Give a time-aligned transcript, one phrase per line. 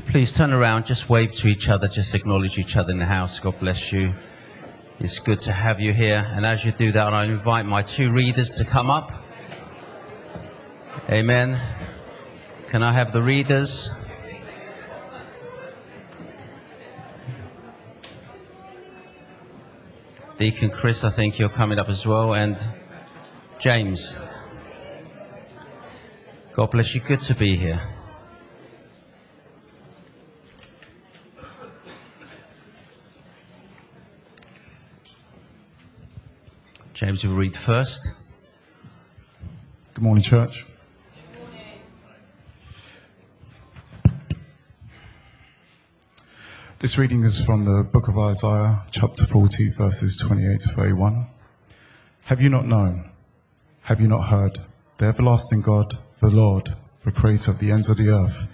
[0.00, 3.38] Please turn around, just wave to each other, just acknowledge each other in the house.
[3.38, 4.14] God bless you.
[4.98, 6.26] It's good to have you here.
[6.30, 9.12] And as you do that, I invite my two readers to come up.
[11.08, 11.60] Amen.
[12.68, 13.94] Can I have the readers?
[20.38, 22.56] Deacon Chris, I think you're coming up as well, and
[23.58, 24.18] James.
[26.52, 27.00] God bless you.
[27.00, 27.95] Good to be here.
[36.96, 38.08] James will read first.
[39.92, 40.64] Good morning, church.
[46.78, 51.26] This reading is from the book of Isaiah, chapter 40, verses 28 to 31.
[52.24, 53.10] Have you not known?
[53.82, 54.60] Have you not heard?
[54.96, 56.70] The everlasting God, the Lord,
[57.04, 58.50] the creator of the ends of the earth,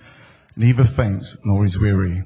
[0.56, 2.24] neither faints nor is weary.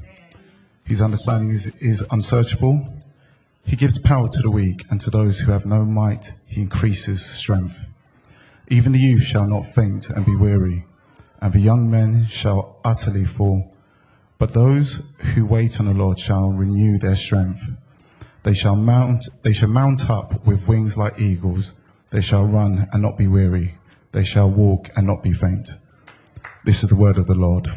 [0.87, 2.96] His understanding is, is unsearchable.
[3.67, 7.27] He gives power to the weak, and to those who have no might, he increases
[7.27, 7.91] strength.
[8.69, 10.85] Even the youth shall not faint and be weary,
[11.41, 13.75] and the young men shall utterly fall.
[14.39, 17.73] But those who wait on the Lord shall renew their strength.
[18.45, 21.81] They shall mount, they shall mount up with wings like eagles.
[22.11, 23.75] They shall run and not be weary.
[24.13, 25.71] They shall walk and not be faint.
[26.65, 27.69] This is the word of the Lord.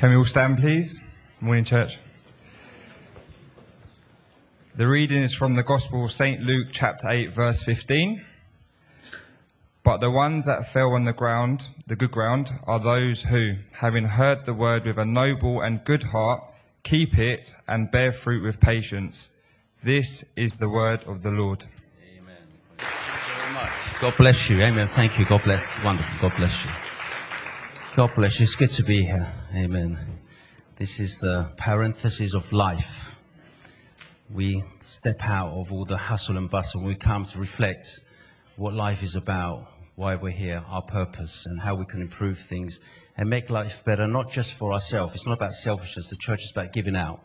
[0.00, 0.98] Can we all stand, please?
[1.42, 1.98] Morning, church.
[4.74, 6.40] The reading is from the Gospel of St.
[6.40, 8.24] Luke, chapter 8, verse 15.
[9.82, 14.06] But the ones that fell on the ground, the good ground, are those who, having
[14.06, 16.50] heard the word with a noble and good heart,
[16.82, 19.28] keep it and bear fruit with patience.
[19.84, 21.66] This is the word of the Lord.
[22.16, 22.36] Amen.
[22.78, 24.00] Thank you very much.
[24.00, 24.62] God bless you.
[24.62, 24.88] Amen.
[24.88, 25.26] Thank you.
[25.26, 25.78] God bless.
[25.84, 26.30] Wonderful.
[26.30, 26.70] God bless you.
[27.96, 28.44] God bless you.
[28.44, 29.30] It's good to be here.
[29.52, 29.98] Amen.
[30.76, 33.20] This is the parenthesis of life.
[34.32, 36.84] We step out of all the hustle and bustle.
[36.84, 37.98] We come to reflect
[38.54, 39.66] what life is about,
[39.96, 42.78] why we're here, our purpose, and how we can improve things
[43.16, 45.16] and make life better, not just for ourselves.
[45.16, 46.10] It's not about selfishness.
[46.10, 47.20] The church is about giving out.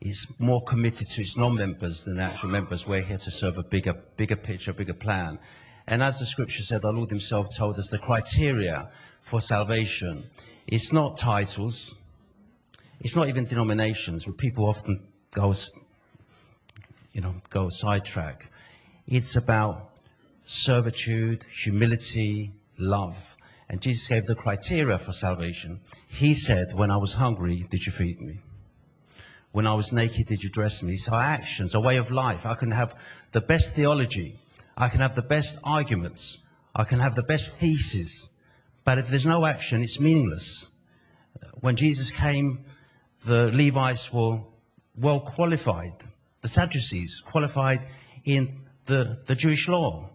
[0.00, 2.88] It's more committed to its non-members than actual members.
[2.88, 5.38] We're here to serve a bigger, bigger picture, a bigger plan.
[5.86, 8.90] And as the scripture said, our Lord himself told us the criteria
[9.20, 10.24] for salvation.
[10.66, 11.94] It's not titles.
[13.00, 15.54] It's not even denominations where people often go,
[17.12, 18.48] you know, go sidetrack.
[19.06, 19.90] It's about
[20.44, 23.36] servitude, humility, love.
[23.68, 25.80] And Jesus gave the criteria for salvation.
[26.08, 28.40] He said, when I was hungry, did you feed me?
[29.50, 30.96] When I was naked, did you dress me?
[30.96, 32.46] So our actions, a way of life.
[32.46, 32.94] I can have
[33.32, 34.36] the best theology.
[34.76, 36.38] I can have the best arguments.
[36.74, 38.31] I can have the best thesis.
[38.84, 40.70] But if there's no action, it's meaningless.
[41.60, 42.64] When Jesus came,
[43.24, 44.40] the Levites were
[44.96, 45.92] well qualified.
[46.40, 47.80] The Sadducees qualified
[48.24, 50.10] in the, the Jewish law.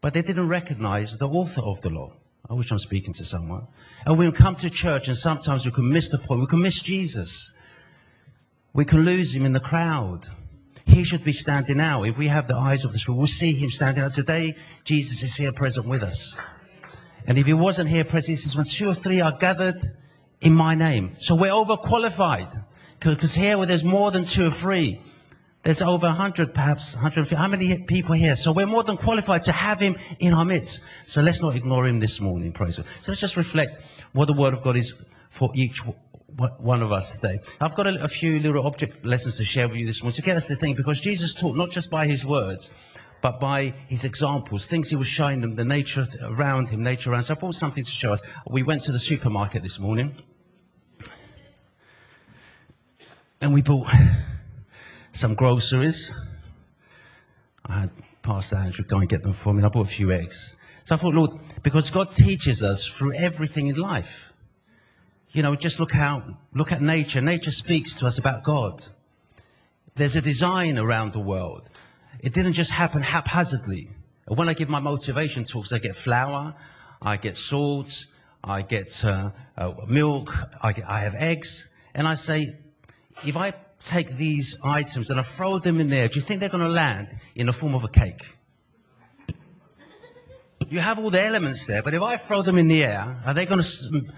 [0.00, 2.12] But they didn't recognize the author of the law.
[2.48, 3.68] I wish I'm speaking to someone.
[4.04, 6.40] And we come to church and sometimes we can miss the point.
[6.40, 7.54] We can miss Jesus.
[8.72, 10.26] We can lose him in the crowd.
[10.86, 12.02] He should be standing out.
[12.04, 14.12] If we have the eyes of the Spirit, we'll see him standing out.
[14.12, 16.36] Today, Jesus is here present with us.
[17.30, 19.80] And if he wasn't here present, he says, when two or three are gathered
[20.40, 21.12] in my name.
[21.18, 22.64] So we're overqualified.
[22.98, 25.00] Because here where there's more than two or three,
[25.62, 27.36] there's over 100, perhaps 150.
[27.36, 28.34] How many people here?
[28.34, 30.84] So we're more than qualified to have him in our midst.
[31.06, 32.86] So let's not ignore him this morning, praise God.
[33.00, 33.78] So let's just reflect
[34.12, 35.82] what the word of God is for each
[36.58, 37.38] one of us today.
[37.60, 40.22] I've got a, a, few little object lessons to share with you this morning to
[40.22, 42.70] get us to think because Jesus taught not just by his words,
[43.20, 47.24] but by his examples, things he was showing them, the nature around him, nature around.
[47.24, 48.22] So I brought something to show us.
[48.48, 50.14] We went to the supermarket this morning
[53.40, 53.88] and we bought
[55.12, 56.12] some groceries.
[57.66, 57.90] I had
[58.22, 60.56] Pastor Andrew go and get them for me and I bought a few eggs.
[60.84, 61.32] So I thought, Lord,
[61.62, 64.32] because God teaches us through everything in life.
[65.32, 66.24] You know, just look out,
[66.54, 67.20] look at nature.
[67.20, 68.82] Nature speaks to us about God.
[69.94, 71.68] There's a design around the world.
[72.22, 73.88] It didn't just happen haphazardly.
[74.26, 76.54] When I give my motivation talks, I get flour,
[77.02, 78.04] I get salt,
[78.44, 82.46] I get uh, uh, milk, I, get, I have eggs, and I say,
[83.26, 86.48] if I take these items and I throw them in there, do you think they're
[86.48, 88.36] going to land in the form of a cake?
[90.68, 93.34] You have all the elements there, but if I throw them in the air, are
[93.34, 94.12] they going to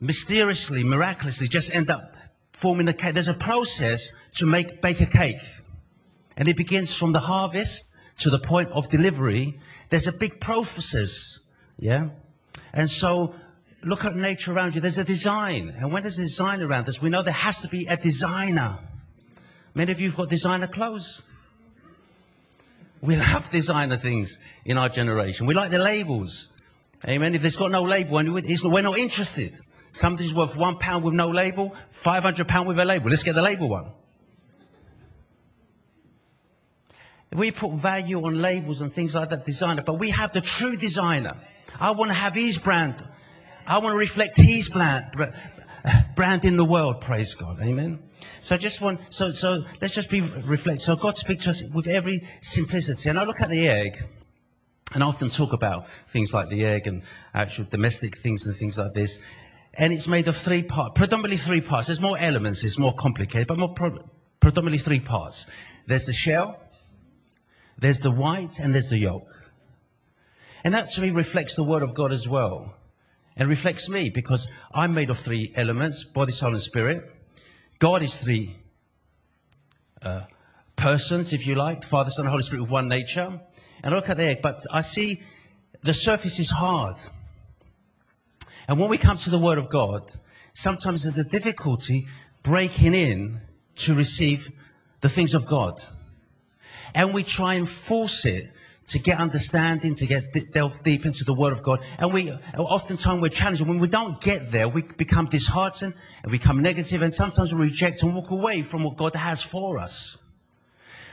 [0.00, 2.12] mysteriously, miraculously just end up
[2.52, 3.14] forming a cake.
[3.14, 5.36] There's a process to make bake a cake.
[6.36, 11.40] And it begins from the harvest to the point of delivery, there's a big process.
[11.78, 12.10] Yeah?
[12.72, 13.34] And so
[13.82, 14.80] look at nature around you.
[14.80, 15.74] There's a design.
[15.76, 18.78] And when there's a design around us, we know there has to be a designer.
[19.74, 21.22] Many of you have got designer clothes.
[23.02, 25.46] We love designer things in our generation.
[25.46, 26.48] We like the labels.
[27.06, 27.34] Amen.
[27.34, 29.52] If there's got no label, we're not interested.
[29.92, 33.10] Something's worth one pound with no label, 500 pound with a label.
[33.10, 33.92] Let's get the label one.
[37.32, 40.76] We put value on labels and things like that, designer, but we have the true
[40.76, 41.36] designer.
[41.80, 42.94] I want to have his brand.
[43.66, 45.04] I want to reflect his brand,
[46.14, 47.00] brand in the world.
[47.00, 47.60] Praise God.
[47.60, 47.98] Amen.
[48.40, 50.82] So I just want, so, so let's just be reflect.
[50.82, 53.08] So God speaks to us with every simplicity.
[53.08, 54.04] And I look at the egg
[54.94, 57.02] and I often talk about things like the egg and
[57.34, 59.22] actual domestic things and things like this.
[59.74, 61.88] And it's made of three parts, predominantly three parts.
[61.88, 64.08] There's more elements, it's more complicated, but more pro-
[64.40, 65.50] predominantly three parts.
[65.86, 66.60] There's the shell,
[67.78, 69.28] there's the white, and there's the yolk.
[70.64, 72.74] And that actually reflects the Word of God as well.
[73.36, 77.04] And reflects me because I'm made of three elements body, soul, and spirit.
[77.78, 78.56] God is three
[80.02, 80.22] uh,
[80.74, 83.40] persons, if you like Father, Son, and Holy Spirit with one nature.
[83.82, 85.22] And look at the egg, but I see
[85.82, 86.96] the surface is hard.
[88.66, 90.12] And when we come to the Word of God,
[90.54, 92.06] sometimes there's the difficulty
[92.42, 93.40] breaking in
[93.76, 94.48] to receive
[95.00, 95.80] the things of God.
[96.96, 98.50] And we try and force it
[98.86, 101.80] to get understanding, to get delve deep into the Word of God.
[101.98, 103.60] And we, oftentimes we're challenged.
[103.62, 108.02] When we don't get there, we become disheartened and become negative, and sometimes we reject
[108.02, 110.16] and walk away from what God has for us.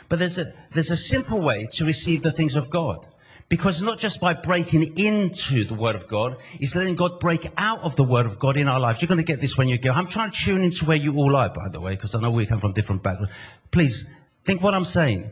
[0.07, 3.05] But there's a, there's a simple way to receive the things of God.
[3.49, 7.81] Because not just by breaking into the Word of God, it's letting God break out
[7.81, 9.01] of the Word of God in our lives.
[9.01, 9.91] You're going to get this when you go.
[9.91, 12.31] I'm trying to tune into where you all are, by the way, because I know
[12.31, 13.33] we come from different backgrounds.
[13.69, 14.09] Please
[14.45, 15.29] think what I'm saying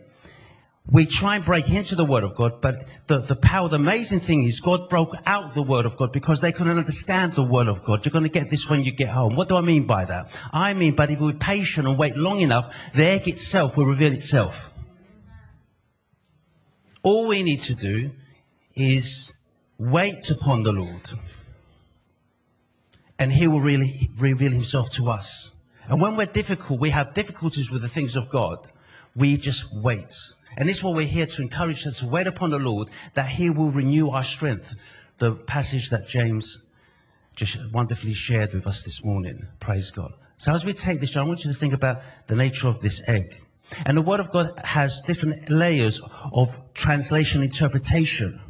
[0.88, 4.20] we try and break into the Word of God, but the, the power, the amazing
[4.20, 7.68] thing is God broke out the Word of God because they couldn't understand the Word
[7.68, 8.04] of God.
[8.06, 9.36] You're going to get this when you get home.
[9.36, 10.36] What do I mean by that?
[10.52, 14.12] I mean, but if we're patient and wait long enough, the egg itself will reveal
[14.12, 14.74] itself.
[17.04, 18.12] All we need to do
[18.76, 19.40] is
[19.78, 21.12] wait upon the Lord.
[23.20, 25.56] And He will really reveal Himself to us.
[25.88, 28.70] And when we're difficult, we have difficulties with the things of God,
[29.16, 30.14] we just wait.
[30.58, 33.30] And this is what we're here to encourage us to wait upon the Lord that
[33.30, 34.74] He will renew our strength.
[35.18, 36.66] The passage that James
[37.36, 39.48] just wonderfully shared with us this morning.
[39.60, 40.14] Praise God.
[40.38, 43.08] So as we take this, I want you to think about the nature of this
[43.08, 43.42] egg.
[43.86, 46.02] And the Word of God has different layers
[46.34, 48.42] of translation interpretation.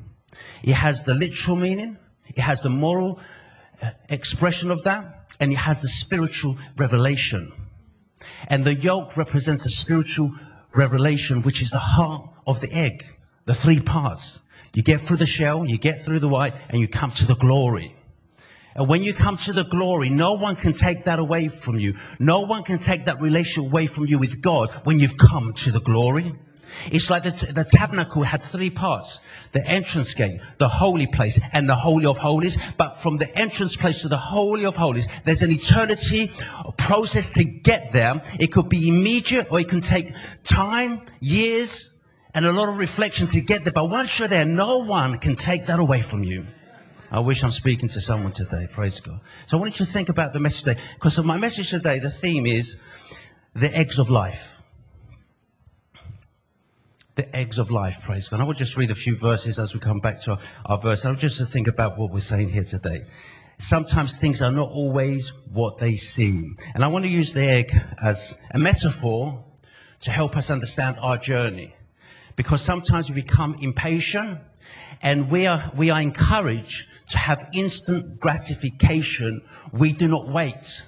[0.63, 3.19] It has the literal meaning, it has the moral
[3.81, 7.51] uh, expression of that, and it has the spiritual revelation.
[8.47, 10.31] And the yolk represents the spiritual
[10.75, 13.03] revelation, which is the heart of the egg,
[13.45, 14.39] the three parts.
[14.73, 17.35] You get through the shell, you get through the white, and you come to the
[17.35, 17.95] glory.
[18.73, 21.95] And when you come to the glory, no one can take that away from you.
[22.19, 25.71] No one can take that relationship away from you with God when you've come to
[25.71, 26.33] the glory.
[26.91, 29.19] It's like the, the tabernacle had three parts.
[29.51, 32.57] The entrance gate, the holy place, and the holy of holies.
[32.77, 36.31] But from the entrance place to the holy of holies, there's an eternity
[36.77, 38.21] process to get there.
[38.39, 40.07] It could be immediate or it can take
[40.43, 41.99] time, years,
[42.33, 43.73] and a lot of reflection to get there.
[43.73, 46.45] But once you're there, no one can take that away from you.
[47.11, 48.67] I wish I'm speaking to someone today.
[48.71, 49.19] Praise God.
[49.45, 50.81] So I want you to think about the message today.
[50.93, 52.81] Because of my message today, the theme is
[53.53, 54.60] the eggs of life
[57.15, 58.39] the eggs of life, praise God.
[58.39, 61.05] I will just read a few verses as we come back to our, our verse.
[61.05, 63.05] I will just think about what we're saying here today.
[63.57, 66.55] Sometimes things are not always what they seem.
[66.73, 67.71] And I want to use the egg
[68.03, 69.43] as a metaphor
[69.99, 71.75] to help us understand our journey.
[72.35, 74.39] Because sometimes we become impatient
[75.01, 79.41] and we are, we are encouraged to have instant gratification.
[79.71, 80.83] We do not wait.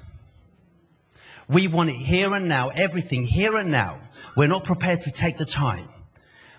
[1.48, 4.00] We want it here and now, everything here and now.
[4.36, 5.90] We're not prepared to take the time.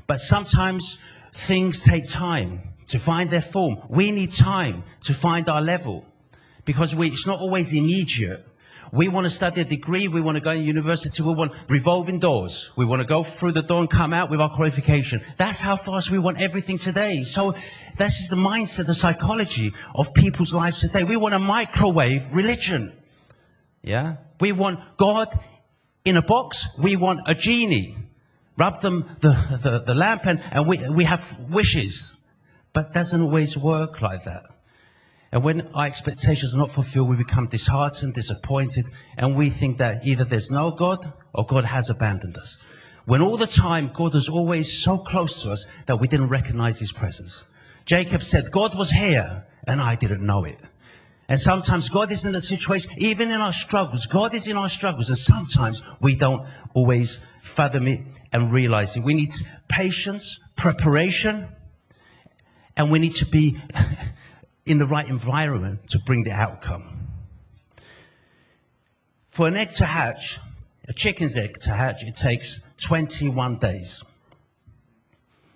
[0.06, 3.78] But sometimes things take time to find their form.
[3.88, 6.04] We need time to find our level
[6.64, 8.46] because we, it's not always immediate.
[8.92, 10.06] We want to study a degree.
[10.06, 11.22] We want to go to university.
[11.22, 12.70] We want revolving doors.
[12.76, 15.20] We want to go through the door and come out with our qualification.
[15.36, 17.22] That's how fast we want everything today.
[17.22, 17.52] So
[17.96, 21.02] this is the mindset, the psychology of people's lives today.
[21.02, 22.92] We want a microwave religion.
[23.82, 24.16] Yeah.
[24.38, 25.28] We want God
[26.04, 26.78] in a box.
[26.80, 27.96] We want a genie
[28.56, 29.30] rub them the,
[29.62, 32.16] the, the lamp and, and we, we have wishes.
[32.72, 34.42] But doesn't always work like that.
[35.32, 38.84] And when our expectations are not fulfilled, we become disheartened, disappointed,
[39.16, 42.62] and we think that either there's no God or God has abandoned us.
[43.04, 46.78] When all the time God was always so close to us that we didn't recognize
[46.78, 47.44] his presence.
[47.84, 50.60] Jacob said, God was here and I didn't know it.
[51.28, 54.68] And sometimes God is in the situation, even in our struggles, God is in our
[54.68, 58.00] struggles, and sometimes we don't always fathom it
[58.32, 59.04] and realize it.
[59.04, 59.30] We need
[59.68, 61.48] patience, preparation,
[62.76, 63.58] and we need to be
[64.66, 67.08] in the right environment to bring the outcome.
[69.28, 70.38] For an egg to hatch,
[70.88, 74.04] a chicken's egg to hatch, it takes 21 days.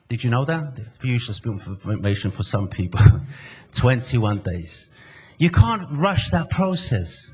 [0.09, 0.79] Did you know that?
[1.03, 3.01] Useless information for some people.
[3.73, 4.88] 21 days.
[5.39, 7.31] You can't rush that process.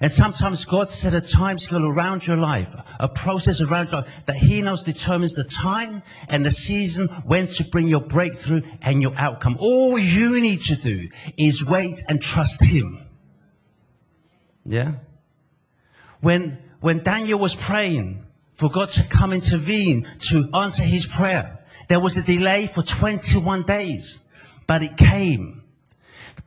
[0.00, 4.36] And sometimes God set a time scale around your life, a process around God that
[4.36, 9.14] He knows determines the time and the season when to bring your breakthrough and your
[9.16, 9.56] outcome.
[9.58, 11.08] All you need to do
[11.38, 13.06] is wait and trust Him.
[14.64, 14.96] Yeah?
[16.20, 22.00] When, when Daniel was praying for God to come intervene to answer his prayer, there
[22.00, 24.26] was a delay for 21 days,
[24.66, 25.62] but it came.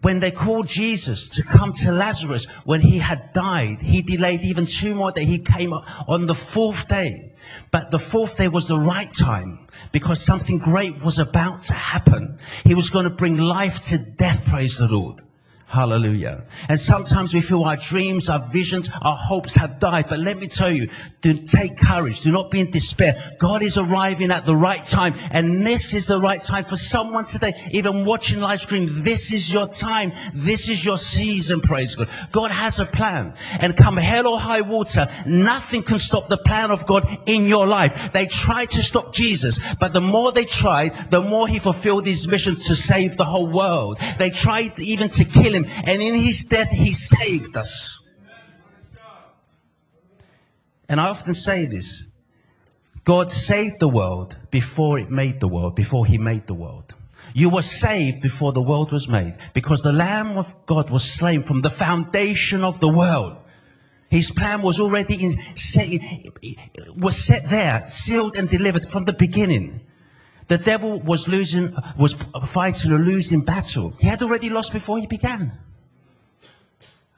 [0.01, 4.65] When they called Jesus to come to Lazarus when he had died, he delayed even
[4.65, 5.27] two more days.
[5.27, 7.33] He came on the fourth day.
[7.71, 12.39] But the fourth day was the right time because something great was about to happen.
[12.63, 15.21] He was going to bring life to death, praise the Lord.
[15.69, 16.45] Hallelujah.
[16.67, 20.05] And sometimes we feel our dreams, our visions, our hopes have died.
[20.09, 20.89] But let me tell you,
[21.21, 22.21] do take courage.
[22.21, 23.35] Do not be in despair.
[23.37, 25.13] God is arriving at the right time.
[25.29, 29.03] And this is the right time for someone today, even watching live stream.
[29.03, 30.11] This is your time.
[30.33, 31.61] This is your season.
[31.61, 32.09] Praise God.
[32.31, 33.35] God has a plan.
[33.59, 37.67] And come hell or high water, nothing can stop the plan of God in your
[37.67, 38.11] life.
[38.11, 42.27] They tried to stop Jesus, but the more they tried, the more he fulfilled his
[42.27, 43.99] mission to save the whole world.
[44.17, 47.97] They tried even to kill him him, and in his death, he saved us.
[50.87, 52.15] And I often say this
[53.03, 56.95] God saved the world before it made the world, before he made the world.
[57.33, 61.43] You were saved before the world was made because the Lamb of God was slain
[61.43, 63.37] from the foundation of the world.
[64.09, 65.87] His plan was already in, set,
[66.97, 69.81] was set there, sealed and delivered from the beginning.
[70.49, 72.13] The devil was losing, was
[72.47, 73.93] fighting a losing battle.
[73.99, 75.57] He had already lost before he began.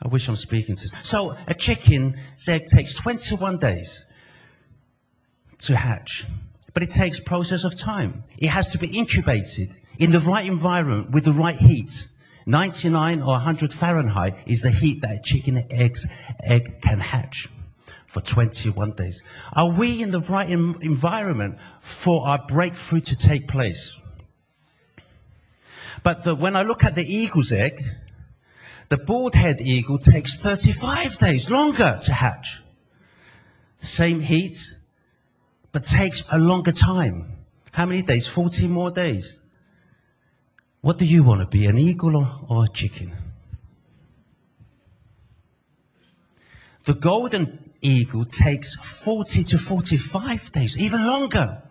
[0.01, 0.87] I wish I'm speaking to.
[1.03, 2.19] So a chicken
[2.49, 4.05] egg takes 21 days
[5.59, 6.25] to hatch,
[6.73, 8.25] but it takes process of time.
[8.37, 12.07] It has to be incubated in the right environment with the right heat.
[12.45, 16.05] 99 or 100 Fahrenheit is the heat that a chicken eggs,
[16.43, 17.47] egg can hatch
[18.11, 19.23] for 21 days.
[19.53, 24.05] Are we in the right environment for our breakthrough to take place?
[26.03, 27.81] But the, when I look at the eagle's egg,
[28.89, 32.59] the bald head eagle takes 35 days longer to hatch.
[33.77, 34.59] Same heat,
[35.71, 37.31] but takes a longer time.
[37.71, 38.27] How many days?
[38.27, 39.37] 40 more days.
[40.81, 43.13] What do you want to be, an eagle or, or a chicken?
[46.83, 51.61] The golden eagle takes 40 to 45 days, even longer.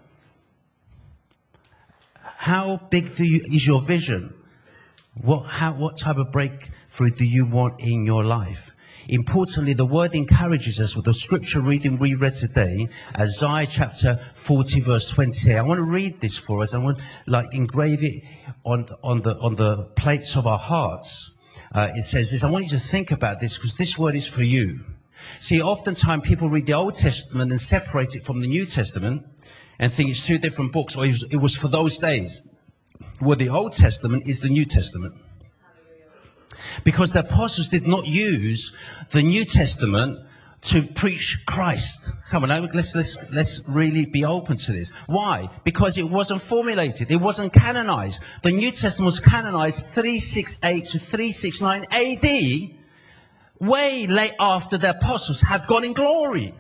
[2.23, 4.35] How big you, is your vision?
[5.15, 8.75] What, how, what type of breakthrough do you want in your life?
[9.09, 12.87] Importantly, the word encourages us with the scripture reading we read today,
[13.19, 15.57] Isaiah chapter 40 verse 28.
[15.57, 16.75] I want to read this for us.
[16.75, 18.23] I want like engrave it
[18.65, 21.37] on, on the, on the plates of our hearts.
[21.73, 22.45] Uh, it says this.
[22.45, 24.85] I want you to think about this because this word is for you.
[25.39, 29.27] See, oftentimes people read the Old Testament and separate it from the New Testament
[29.79, 32.55] and think it's two different books or it was, for those days.
[33.21, 35.15] Well, the Old Testament is the New Testament.
[36.85, 38.77] Because the apostles did not use
[39.13, 40.21] the New Testament
[40.63, 42.13] to preach Christ.
[42.29, 44.93] Come on, let's, let's, let's really be open to this.
[45.07, 45.49] Why?
[45.65, 47.11] Because it wasn't formulated.
[47.11, 48.23] It wasn't canonized.
[48.43, 52.80] The New Testament was canonized 368 to 369 AD
[53.61, 56.55] way late after the apostles had gone in glory.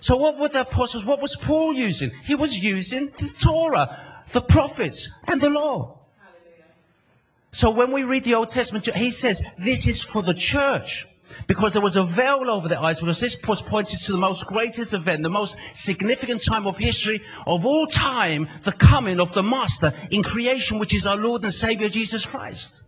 [0.00, 2.10] So what were the apostles, what was Paul using?
[2.24, 3.98] He was using the Torah,
[4.32, 5.98] the prophets, and the law.
[7.50, 11.06] So when we read the Old Testament, he says, this is for the church.
[11.46, 14.46] Because there was a veil over their eyes, because this was pointed to the most
[14.46, 19.42] greatest event, the most significant time of history of all time, the coming of the
[19.42, 22.82] Master in creation, which is our Lord and Savior Jesus Christ.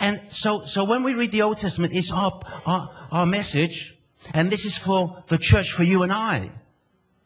[0.00, 3.96] And so, so when we read the Old Testament, it's our, our, our message,
[4.32, 6.50] and this is for the church, for you and I.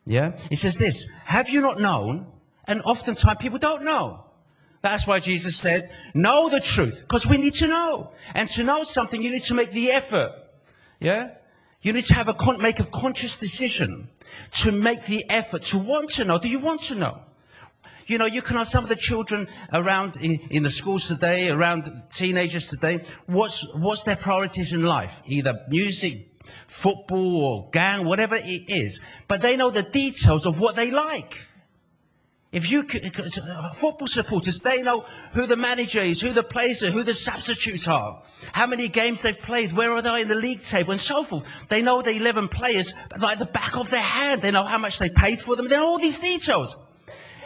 [0.07, 0.39] Yeah?
[0.51, 2.27] It says this, have you not known?
[2.65, 4.25] And oftentimes people don't know.
[4.81, 8.11] That's why Jesus said, know the truth, because we need to know.
[8.35, 10.33] And to know something, you need to make the effort.
[10.99, 11.35] Yeah?
[11.83, 14.09] You need to have a con- make a conscious decision
[14.53, 16.39] to make the effort to want to know.
[16.39, 17.23] Do you want to know?
[18.07, 21.51] You know, you can ask some of the children around in, in the schools today,
[21.51, 25.23] around teenagers today, what's, what's their priorities in life?
[25.27, 26.29] Either music,
[26.67, 29.01] football, or gang, whatever it is.
[29.29, 31.49] But they know the details of what they like.
[32.53, 35.01] If you, uh, football supporters, they know
[35.33, 39.23] who the manager is, who the players are, who the substitutes are, how many games
[39.23, 41.45] they've played, where are they in the league table, and so forth.
[41.69, 44.43] They know the 11 players like the back of their hand.
[44.43, 45.69] They know how much they paid for them.
[45.69, 46.77] They know all these details.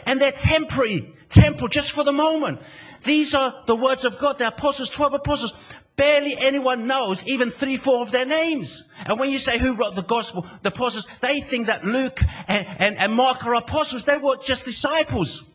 [0.07, 2.61] And they're temporary, temporal, just for the moment.
[3.03, 5.73] These are the words of God, the apostles, 12 apostles.
[5.97, 8.87] Barely anyone knows even three, four of their names.
[9.05, 12.65] And when you say who wrote the gospel, the apostles, they think that Luke and,
[12.79, 14.05] and, and Mark are apostles.
[14.05, 15.51] They were just disciples.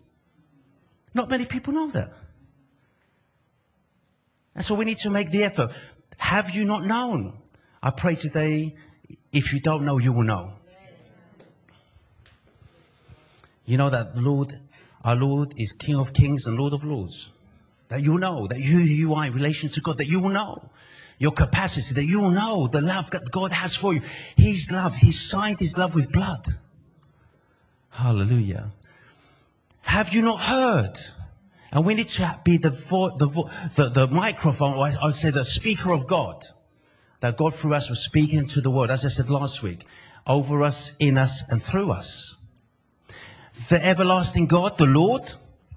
[1.14, 2.12] Not many people know that.
[4.54, 5.70] And so we need to make the effort.
[6.18, 7.38] Have you not known?
[7.82, 8.76] I pray today,
[9.32, 10.52] if you don't know, you will know.
[13.72, 14.52] You know that Lord,
[15.02, 17.32] our Lord is King of kings and Lord of lords
[17.88, 20.68] that you know, that you, you are in relation to God, that you will know
[21.18, 24.02] your capacity, that you will know the love that God has for you.
[24.36, 26.44] His love, He signed His love with blood.
[27.88, 28.72] Hallelujah.
[29.80, 30.98] Have you not heard?
[31.72, 35.06] And we need to be the, vo- the, vo- the, the microphone, or I, I
[35.06, 36.42] would say the speaker of God.
[37.20, 39.86] That God through us was speaking to the world, as I said last week,
[40.26, 42.36] over us, in us, and through us.
[43.68, 45.22] The everlasting God, the Lord,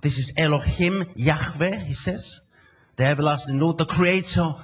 [0.01, 2.41] this is Elohim Yahweh, he says.
[2.95, 4.55] The everlasting Lord, the creator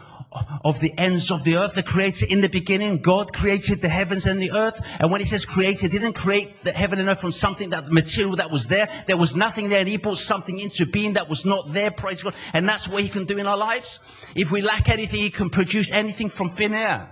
[0.64, 3.00] of the ends of the earth, the creator in the beginning.
[3.00, 4.80] God created the heavens and the earth.
[5.00, 7.92] And when he says created, he didn't create the heaven and earth from something that
[7.92, 8.88] material that was there.
[9.08, 12.24] There was nothing there and he brought something into being that was not there, praise
[12.24, 12.34] God.
[12.54, 14.00] And that's what he can do in our lives.
[14.36, 17.10] If we lack anything, he can produce anything from thin air.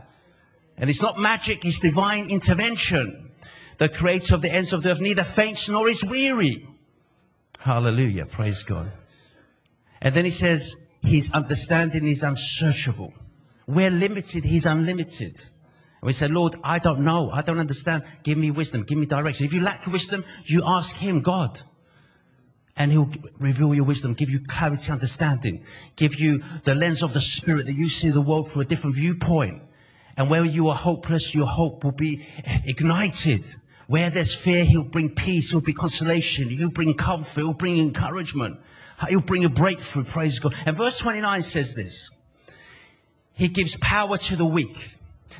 [0.77, 3.28] And it's not magic, it's divine intervention.
[3.79, 6.67] The creator of the ends of the earth neither faints nor is weary.
[7.59, 8.25] Hallelujah.
[8.25, 8.91] Praise God.
[10.01, 13.13] And then he says, his understanding is unsearchable.
[13.67, 14.43] We're limited.
[14.43, 15.39] He's unlimited.
[16.01, 17.31] And we say, Lord, I don't know.
[17.31, 18.03] I don't understand.
[18.23, 18.83] Give me wisdom.
[18.83, 19.45] Give me direction.
[19.45, 21.61] If you lack wisdom, you ask him, God.
[22.75, 25.65] And he'll reveal your wisdom, give you clarity, understanding,
[25.97, 28.95] give you the lens of the spirit that you see the world through a different
[28.95, 29.61] viewpoint.
[30.15, 32.25] And where you are hopeless, your hope will be
[32.65, 33.43] ignited.
[33.89, 38.59] Where there's fear, he'll bring peace, he'll bring consolation, he'll bring comfort, he'll bring encouragement,
[39.07, 40.53] he'll bring a breakthrough, praise God.
[40.67, 42.11] And verse 29 says this.
[43.33, 44.93] He gives power to the weak.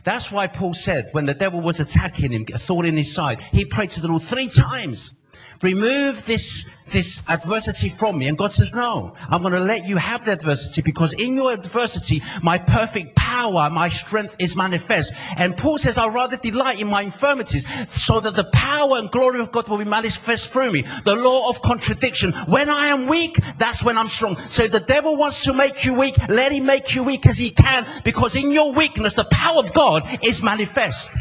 [0.03, 3.39] That's why Paul said when the devil was attacking him, a thorn in his side,
[3.39, 5.18] he prayed to the Lord three times.
[5.62, 8.28] Remove this, this adversity from me.
[8.28, 11.52] And God says, no, I'm going to let you have the adversity because in your
[11.52, 15.13] adversity, my perfect power, my strength is manifest.
[15.36, 19.41] And Paul says, I'd rather delight in my infirmities so that the power and glory
[19.41, 20.86] of God will be manifest through me.
[21.04, 22.32] The law of contradiction.
[22.48, 24.38] When I am weak, that's when I'm strong.
[24.38, 27.50] So the devil wants to make you weak, let him make you weak as he
[27.50, 31.17] can because in your weakness, the power of God is manifest.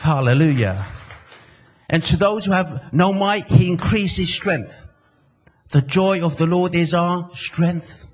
[0.00, 0.86] Hallelujah.
[1.88, 4.88] And to those who have no might, he increases strength.
[5.70, 8.06] The joy of the Lord is our strength.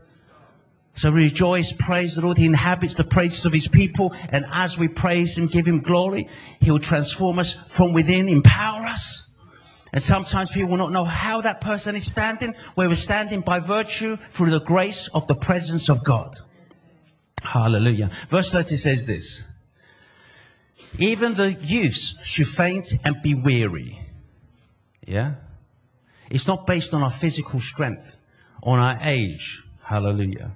[0.94, 2.36] So rejoice, praise the Lord.
[2.36, 4.14] He inhabits the praises of his people.
[4.28, 6.28] And as we praise him, give him glory,
[6.60, 9.36] he'll transform us from within, empower us.
[9.92, 13.60] And sometimes people will not know how that person is standing, where we're standing by
[13.60, 16.34] virtue through the grace of the presence of God.
[17.42, 18.10] Hallelujah.
[18.28, 19.51] Verse 30 says this.
[20.98, 23.98] Even the youths should faint and be weary.
[25.06, 25.34] Yeah?
[26.30, 28.16] It's not based on our physical strength,
[28.62, 29.62] on our age.
[29.84, 30.52] Hallelujah.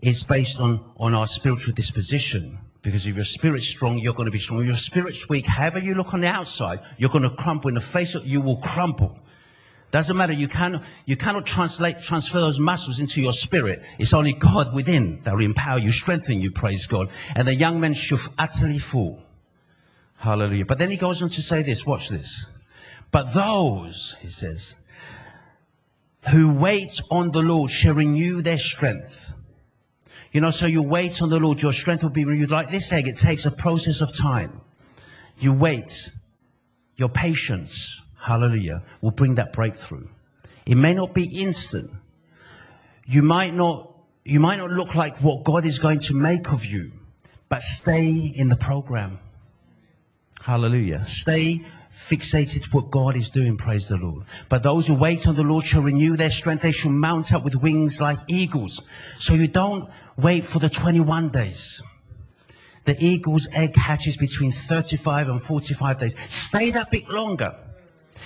[0.00, 2.58] It's based on, on our spiritual disposition.
[2.82, 4.60] Because if your spirit's strong, you're going to be strong.
[4.60, 7.68] If your spirit's weak, however you look on the outside, you're going to crumble.
[7.68, 9.18] In the face of you will crumble.
[9.90, 10.32] Doesn't matter.
[10.32, 13.80] You cannot, you cannot translate, transfer those muscles into your spirit.
[13.98, 17.08] It's only God within that will empower you, strengthen you, praise God.
[17.34, 19.23] And the young men should utterly fall.
[20.16, 20.64] Hallelujah.
[20.64, 22.46] But then he goes on to say this, watch this.
[23.10, 24.82] But those, he says,
[26.30, 29.34] who wait on the Lord shall renew their strength.
[30.32, 32.50] You know, so you wait on the Lord, your strength will be renewed.
[32.50, 34.60] Like this egg, it takes a process of time.
[35.38, 36.10] You wait.
[36.96, 40.08] Your patience, hallelujah, will bring that breakthrough.
[40.66, 41.90] It may not be instant.
[43.06, 43.92] You might not,
[44.24, 46.92] you might not look like what God is going to make of you,
[47.48, 49.18] but stay in the program.
[50.44, 51.02] Hallelujah.
[51.04, 54.24] Stay fixated to what God is doing, praise the Lord.
[54.50, 56.60] But those who wait on the Lord shall renew their strength.
[56.60, 58.82] They shall mount up with wings like eagles.
[59.16, 61.82] So you don't wait for the 21 days.
[62.84, 66.18] The eagle's egg hatches between 35 and 45 days.
[66.30, 67.56] Stay that bit longer.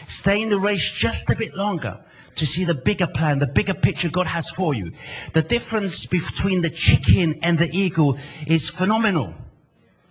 [0.08, 2.00] Stay in the race just a bit longer
[2.34, 4.90] to see the bigger plan, the bigger picture God has for you.
[5.34, 9.34] The difference between the chicken and the eagle is phenomenal.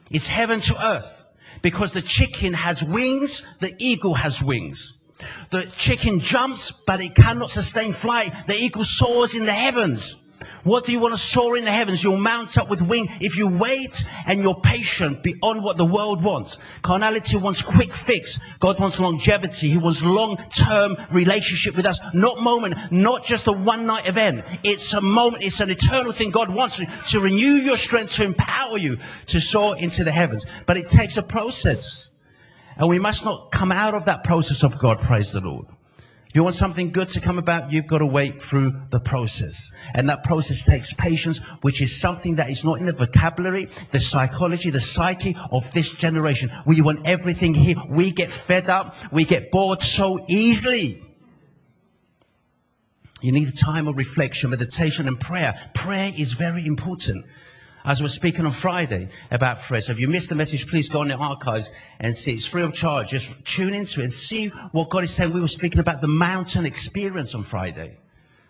[0.10, 1.27] It's heaven to earth
[1.62, 4.94] because the chicken has wings, the eagle has wings.
[5.50, 8.32] The chicken jumps, but it cannot sustain flight.
[8.48, 10.27] The eagle soars in the heavens.
[10.64, 12.04] What do you want to soar in the heavens?
[12.04, 13.08] You'll mount up with wing.
[13.22, 16.58] If you wait and you're patient beyond what the world wants.
[16.82, 18.40] Carnality wants quick fix.
[18.60, 19.70] God wants longevity.
[19.70, 22.00] He wants long-term relationship with us.
[22.14, 24.44] Not moment, not just a one-night event.
[24.64, 25.44] It's a moment.
[25.44, 26.32] It's an eternal thing.
[26.32, 30.46] God wants to, to renew your strength, to empower you to soar into the heavens.
[30.66, 32.16] But it takes a process.
[32.76, 35.00] And we must not come out of that process of God.
[35.00, 35.66] Praise the Lord.
[36.38, 39.74] You want something good to come about, you've got to wait through the process.
[39.96, 44.00] And that process takes patience, which is something that is not in the vocabulary, the
[44.00, 46.52] psychology, the psyche of this generation.
[46.64, 47.78] We want everything here.
[47.90, 48.94] We get fed up.
[49.12, 51.02] We get bored so easily.
[53.24, 55.56] You need a time of reflection, meditation, and prayer.
[55.74, 57.26] Prayer is very important.
[57.88, 61.00] As was speaking on Friday about prayer, so if you missed the message, please go
[61.00, 61.72] on the archives
[62.02, 62.34] and see.
[62.34, 63.12] It's free of charge.
[63.12, 65.32] Just tune into it and see what God is saying.
[65.32, 67.96] We were speaking about the mountain experience on Friday.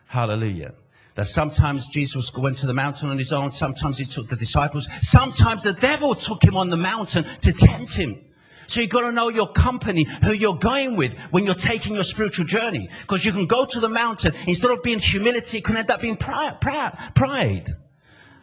[0.08, 0.74] Hallelujah.
[1.14, 3.52] That sometimes Jesus went to the mountain on his own.
[3.52, 4.88] Sometimes he took the disciples.
[5.02, 8.20] Sometimes the devil took him on the mountain to tempt him.
[8.66, 12.04] So you've got to know your company, who you're going with when you're taking your
[12.04, 12.90] spiritual journey.
[13.02, 16.02] Because you can go to the mountain, instead of being humility, it can end up
[16.02, 16.60] being pride.
[16.60, 17.68] pride.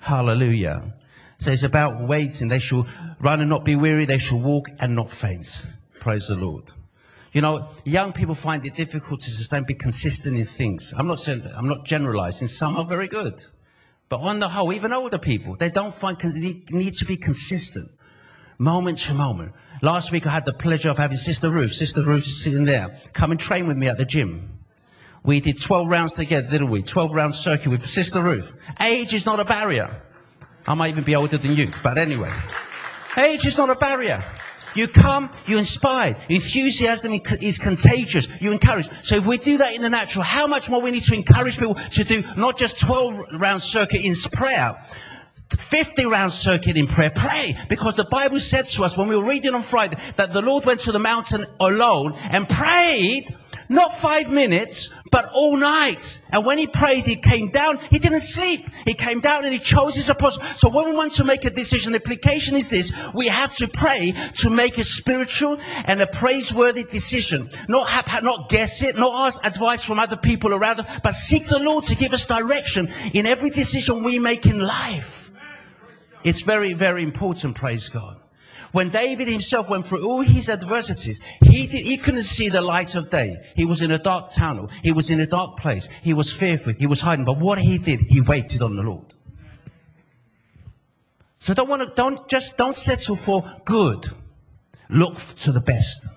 [0.04, 0.92] Hallelujah.
[1.38, 2.48] So it's about waiting.
[2.48, 2.86] They shall
[3.20, 4.04] run and not be weary.
[4.04, 5.66] They shall walk and not faint.
[5.98, 6.72] Praise the Lord.
[7.32, 10.92] You know, young people find it difficult to sustain, be consistent in things.
[10.98, 12.48] I'm not saying, I'm not generalizing.
[12.48, 13.44] Some are very good.
[14.10, 16.18] But on the whole, even older people, they don't find,
[16.70, 17.90] need to be consistent.
[18.58, 19.54] Moment to moment.
[19.80, 21.72] Last week I had the pleasure of having Sister Ruth.
[21.72, 22.94] Sister Ruth is sitting there.
[23.14, 24.53] Come and train with me at the gym.
[25.24, 26.82] We did 12 rounds together, didn't we?
[26.82, 28.54] 12 round circuit with Sister Ruth.
[28.78, 30.02] Age is not a barrier.
[30.66, 32.32] I might even be older than you, but anyway.
[33.16, 34.22] Age is not a barrier.
[34.74, 36.16] You come, you inspire.
[36.28, 38.28] Enthusiasm is contagious.
[38.40, 38.88] You encourage.
[39.02, 41.58] So if we do that in the natural, how much more we need to encourage
[41.58, 44.76] people to do not just 12 round circuit in prayer,
[45.48, 47.10] 50 round circuit in prayer.
[47.10, 47.56] Pray.
[47.68, 50.64] Because the Bible said to us when we were reading on Friday that the Lord
[50.64, 53.34] went to the mountain alone and prayed
[53.74, 56.24] not five minutes, but all night.
[56.32, 57.78] And when he prayed, he came down.
[57.90, 58.66] He didn't sleep.
[58.84, 60.58] He came down and he chose his apostles.
[60.58, 62.92] So when we want to make a decision, the application is this.
[63.14, 67.48] We have to pray to make a spiritual and a praiseworthy decision.
[67.68, 67.88] Not
[68.22, 71.84] not guess it, not ask advice from other people around us, but seek the Lord
[71.84, 75.30] to give us direction in every decision we make in life.
[76.24, 78.23] It's very, very important, praise God.
[78.74, 82.96] When David himself went through all his adversities, he, did, he couldn't see the light
[82.96, 83.36] of day.
[83.54, 84.68] He was in a dark tunnel.
[84.82, 85.86] He was in a dark place.
[86.02, 86.72] He was fearful.
[86.72, 87.24] He was hiding.
[87.24, 89.14] But what he did, he waited on the Lord.
[91.38, 94.08] So don't want to, don't just, don't settle for good.
[94.88, 96.08] Look to the best.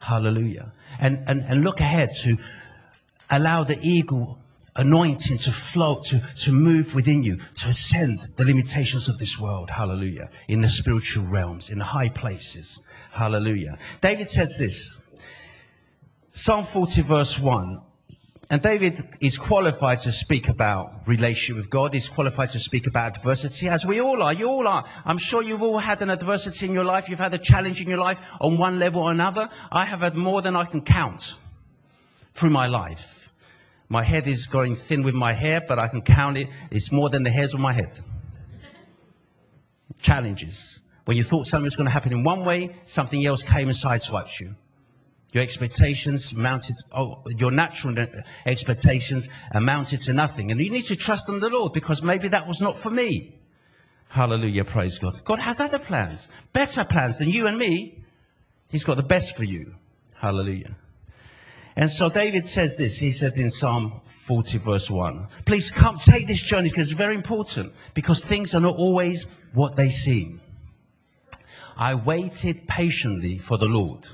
[0.00, 0.72] Hallelujah.
[0.98, 2.36] And, and, and look ahead to
[3.30, 4.40] allow the eagle
[4.76, 9.70] anointing to flow, to, to move within you, to ascend the limitations of this world.
[9.70, 10.30] Hallelujah.
[10.48, 12.80] In the spiritual realms, in the high places.
[13.12, 13.78] Hallelujah.
[14.00, 15.02] David says this.
[16.32, 17.80] Psalm 40 verse 1.
[18.48, 21.94] And David is qualified to speak about relationship with God.
[21.94, 24.32] He's qualified to speak about adversity, as we all are.
[24.32, 24.84] You all are.
[25.04, 27.08] I'm sure you've all had an adversity in your life.
[27.08, 29.48] You've had a challenge in your life on one level or another.
[29.72, 31.34] I have had more than I can count
[32.34, 33.15] through my life.
[33.88, 36.48] My head is growing thin with my hair, but I can count it.
[36.70, 37.98] It's more than the hairs on my head.
[40.00, 40.80] Challenges.
[41.04, 43.76] When you thought something was going to happen in one way, something else came and
[43.76, 44.56] sideswiped you.
[45.32, 47.94] Your expectations mounted, oh, your natural
[48.44, 50.50] expectations amounted to nothing.
[50.50, 53.34] And you need to trust in the Lord because maybe that was not for me.
[54.08, 54.64] Hallelujah.
[54.64, 55.22] Praise God.
[55.24, 58.04] God has other plans, better plans than you and me.
[58.70, 59.74] He's got the best for you.
[60.14, 60.76] Hallelujah.
[61.76, 62.98] And so David says this.
[62.98, 67.14] He said in Psalm 40 verse 1, please come take this journey because it's very
[67.14, 70.40] important because things are not always what they seem.
[71.76, 74.08] I waited patiently for the Lord.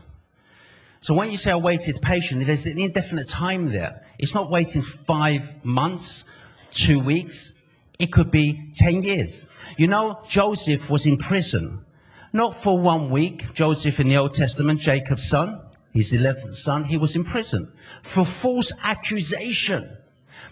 [1.01, 4.05] So when you say I waited patiently, there's an indefinite time there.
[4.19, 6.25] It's not waiting five months,
[6.73, 7.63] two weeks.
[8.01, 9.49] It could be 10 years.
[9.77, 11.85] You know, Joseph was in prison.
[12.33, 13.53] Not for one week.
[13.55, 15.61] Joseph in the Old Testament, Jacob's son
[15.93, 17.71] his 11th son, he was in prison
[18.03, 19.99] for false accusation.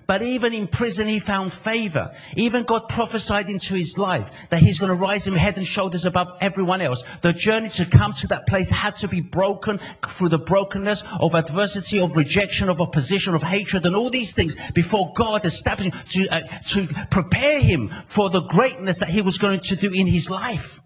[0.06, 2.12] But even in prison, he found favor.
[2.34, 6.04] Even God prophesied into his life that he's going to rise him head and shoulders
[6.04, 7.02] above everyone else.
[7.20, 11.36] The journey to come to that place had to be broken through the brokenness of
[11.36, 16.26] adversity, of rejection, of opposition, of hatred, and all these things before God established to,
[16.28, 20.28] uh, to prepare him for the greatness that he was going to do in his
[20.28, 20.80] life.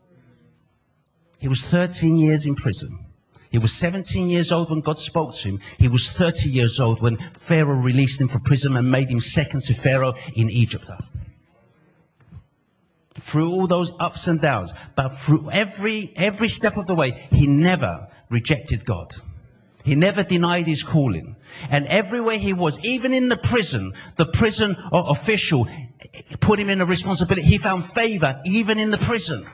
[1.38, 3.03] He was 13 years in prison.
[3.54, 5.60] He was 17 years old when God spoke to him.
[5.78, 9.62] He was 30 years old when Pharaoh released him from prison and made him second
[9.66, 10.90] to Pharaoh in Egypt.
[13.12, 17.46] Through all those ups and downs, but through every, every step of the way, he
[17.46, 19.12] never rejected God.
[19.84, 21.36] He never denied his calling.
[21.70, 25.68] And everywhere he was, even in the prison, the prison official
[26.40, 27.46] put him in a responsibility.
[27.46, 29.46] He found favor even in the prison.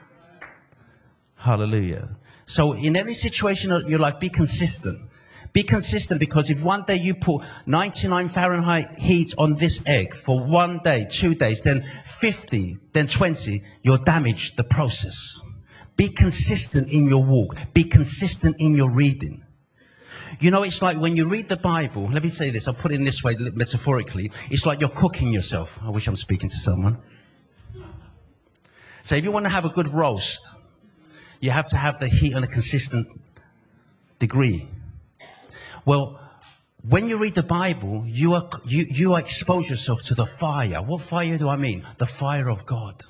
[1.37, 2.17] Hallelujah.
[2.51, 4.99] So in any situation of your life, be consistent.
[5.53, 10.45] Be consistent because if one day you put 99 Fahrenheit heat on this egg for
[10.45, 15.41] one day, two days, then 50, then 20, you're damaged the process.
[15.97, 17.55] Be consistent in your walk.
[17.73, 19.45] Be consistent in your reading.
[20.41, 22.91] You know, it's like when you read the Bible, let me say this, I'll put
[22.91, 24.33] it in this way metaphorically.
[24.51, 25.79] It's like you're cooking yourself.
[25.85, 26.99] I wish I'm speaking to someone.
[29.05, 30.43] So if you want to have a good roast,
[31.41, 33.09] you have to have the heat on a consistent
[34.19, 34.69] degree.
[35.85, 36.21] Well,
[36.89, 40.83] when you read the Bible, you are, you, you expose yourself to the fire.
[40.83, 41.87] What fire do I mean?
[41.99, 43.05] The fire of God.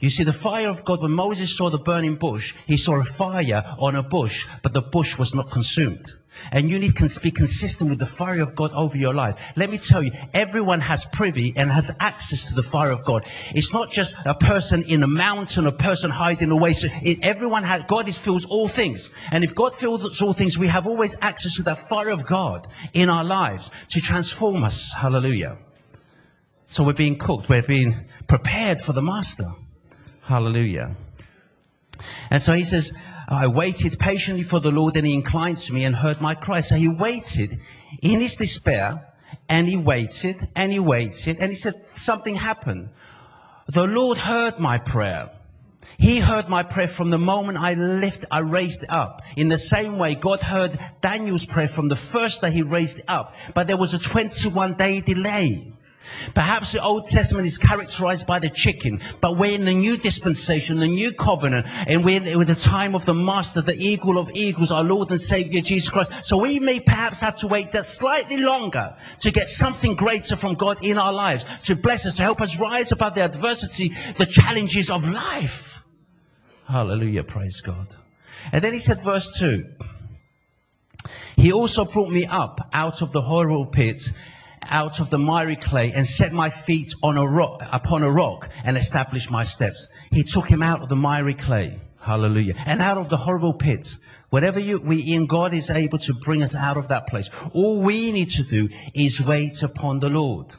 [0.00, 3.04] You see, the fire of God, when Moses saw the burning bush, he saw a
[3.04, 6.06] fire on a bush, but the bush was not consumed.
[6.52, 9.52] And you need to be consistent with the fire of God over your life.
[9.56, 13.24] Let me tell you, everyone has privy and has access to the fire of God.
[13.54, 16.72] It's not just a person in a mountain, a person hiding away.
[16.72, 19.14] So it, everyone has, God is fills all things.
[19.32, 22.66] And if God fills all things, we have always access to that fire of God
[22.92, 24.92] in our lives to transform us.
[24.92, 25.58] Hallelujah.
[26.66, 27.48] So we're being cooked.
[27.48, 29.44] We're being prepared for the master.
[30.22, 30.96] Hallelujah.
[32.30, 32.96] And so he says,
[33.30, 36.60] I waited patiently for the Lord and he inclined to me and heard my cry.
[36.60, 37.60] So he waited
[38.00, 39.06] in his despair
[39.50, 42.88] and he waited and he waited and he said something happened.
[43.66, 45.30] The Lord heard my prayer.
[45.98, 49.20] He heard my prayer from the moment I lift, I raised it up.
[49.36, 53.04] In the same way, God heard Daniel's prayer from the first day he raised it
[53.08, 53.34] up.
[53.52, 55.72] But there was a 21 day delay.
[56.34, 60.78] Perhaps the Old Testament is characterized by the chicken, but we're in the new dispensation,
[60.78, 64.72] the new covenant, and we're in the time of the Master, the eagle of eagles,
[64.72, 66.12] our Lord and Savior Jesus Christ.
[66.24, 70.54] So we may perhaps have to wait just slightly longer to get something greater from
[70.54, 74.26] God in our lives, to bless us, to help us rise above the adversity, the
[74.26, 75.84] challenges of life.
[76.66, 77.94] Hallelujah, praise God.
[78.52, 79.64] And then he said, verse 2.
[81.36, 84.10] He also brought me up out of the horrible pit
[84.68, 88.48] out of the miry clay and set my feet on a rock, upon a rock
[88.64, 89.88] and established my steps.
[90.10, 91.80] He took him out of the miry clay.
[92.00, 92.54] Hallelujah.
[92.66, 94.04] And out of the horrible pits.
[94.30, 97.30] Whatever you, we in God is able to bring us out of that place.
[97.54, 100.54] All we need to do is wait upon the Lord.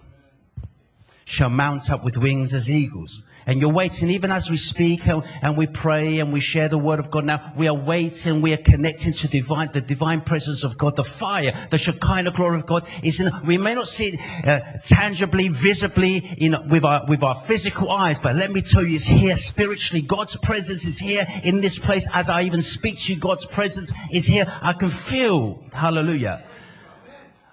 [1.25, 3.21] Shall mount up with wings as eagles.
[3.49, 6.77] And you're waiting, even as we speak and, and, we pray and we share the
[6.77, 10.63] word of God now, we are waiting, we are connecting to divine, the divine presence
[10.63, 14.09] of God, the fire, the Shekinah glory of God is in, we may not see
[14.13, 18.83] it uh, tangibly, visibly in, with our, with our physical eyes, but let me tell
[18.83, 20.03] you, it's here spiritually.
[20.03, 22.07] God's presence is here in this place.
[22.13, 24.45] As I even speak to you, God's presence is here.
[24.61, 26.43] I can feel, hallelujah,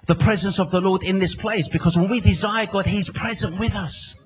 [0.04, 3.58] the presence of the Lord in this place because when we desire God, He's present
[3.58, 4.25] with us.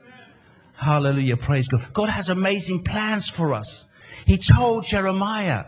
[0.80, 1.36] Hallelujah.
[1.36, 1.92] Praise God.
[1.92, 3.90] God has amazing plans for us.
[4.26, 5.64] He told Jeremiah.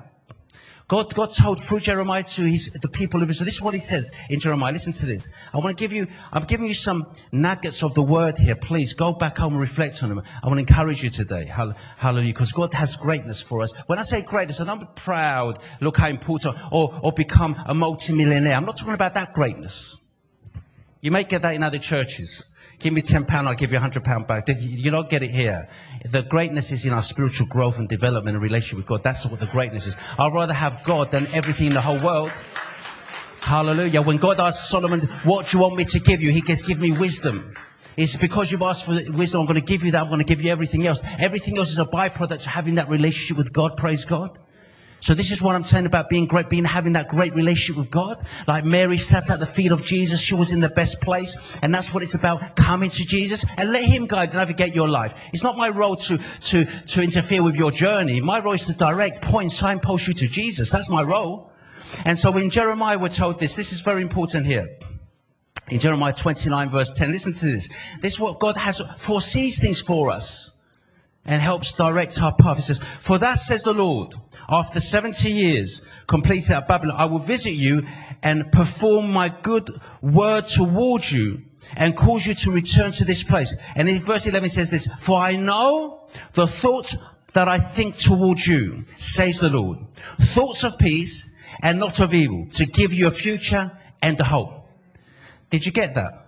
[0.88, 3.44] God, God told through Jeremiah to his, the people of Israel.
[3.44, 4.72] This is what he says in Jeremiah.
[4.72, 5.32] Listen to this.
[5.52, 8.56] I want to give you, I'm giving you some nuggets of the word here.
[8.56, 10.22] Please go back home and reflect on them.
[10.42, 11.46] I want to encourage you today.
[11.46, 12.32] Hallelujah.
[12.32, 13.72] Because God has greatness for us.
[13.86, 18.56] When I say greatness, I'm not proud, look how important, or, or become a multimillionaire.
[18.56, 19.96] I'm not talking about that greatness.
[21.00, 22.51] You may get that in other churches.
[22.82, 24.48] Give me 10 pound, I'll give you a 100 pound back.
[24.48, 25.68] You don't get it here.
[26.04, 29.04] The greatness is in our spiritual growth and development and relationship with God.
[29.04, 29.96] That's what the greatness is.
[30.18, 32.32] I'd rather have God than everything in the whole world.
[33.40, 34.02] Hallelujah.
[34.02, 36.32] When God asked Solomon, what do you want me to give you?
[36.32, 37.54] He says, give me wisdom.
[37.96, 39.42] It's because you've asked for wisdom.
[39.42, 40.02] I'm going to give you that.
[40.02, 41.00] I'm going to give you everything else.
[41.20, 43.76] Everything else is a byproduct of having that relationship with God.
[43.76, 44.38] Praise God.
[45.02, 47.90] So this is what I'm saying about being great, being having that great relationship with
[47.90, 48.24] God.
[48.46, 50.22] Like Mary sat at the feet of Jesus.
[50.22, 51.58] She was in the best place.
[51.60, 52.54] And that's what it's about.
[52.54, 55.28] Coming to Jesus and let him guide, navigate your life.
[55.32, 58.20] It's not my role to, to, to interfere with your journey.
[58.20, 60.70] My role is to direct, point, signpost you to Jesus.
[60.70, 61.50] That's my role.
[62.04, 64.68] And so when Jeremiah were told this, this is very important here.
[65.68, 67.10] in Jeremiah 29 verse 10.
[67.10, 67.68] Listen to this.
[68.00, 70.51] This is what God has foresees things for us
[71.24, 72.56] and helps direct our path.
[72.56, 74.14] He says, For that says the Lord,
[74.48, 77.86] after 70 years completed at Babylon, I will visit you
[78.22, 81.42] and perform my good word towards you
[81.76, 83.56] and cause you to return to this place.
[83.76, 86.96] And in verse 11 says this, For I know the thoughts
[87.32, 89.78] that I think towards you, says the Lord.
[90.20, 93.70] Thoughts of peace and not of evil, to give you a future
[94.02, 94.68] and a hope.
[95.48, 96.26] Did you get that?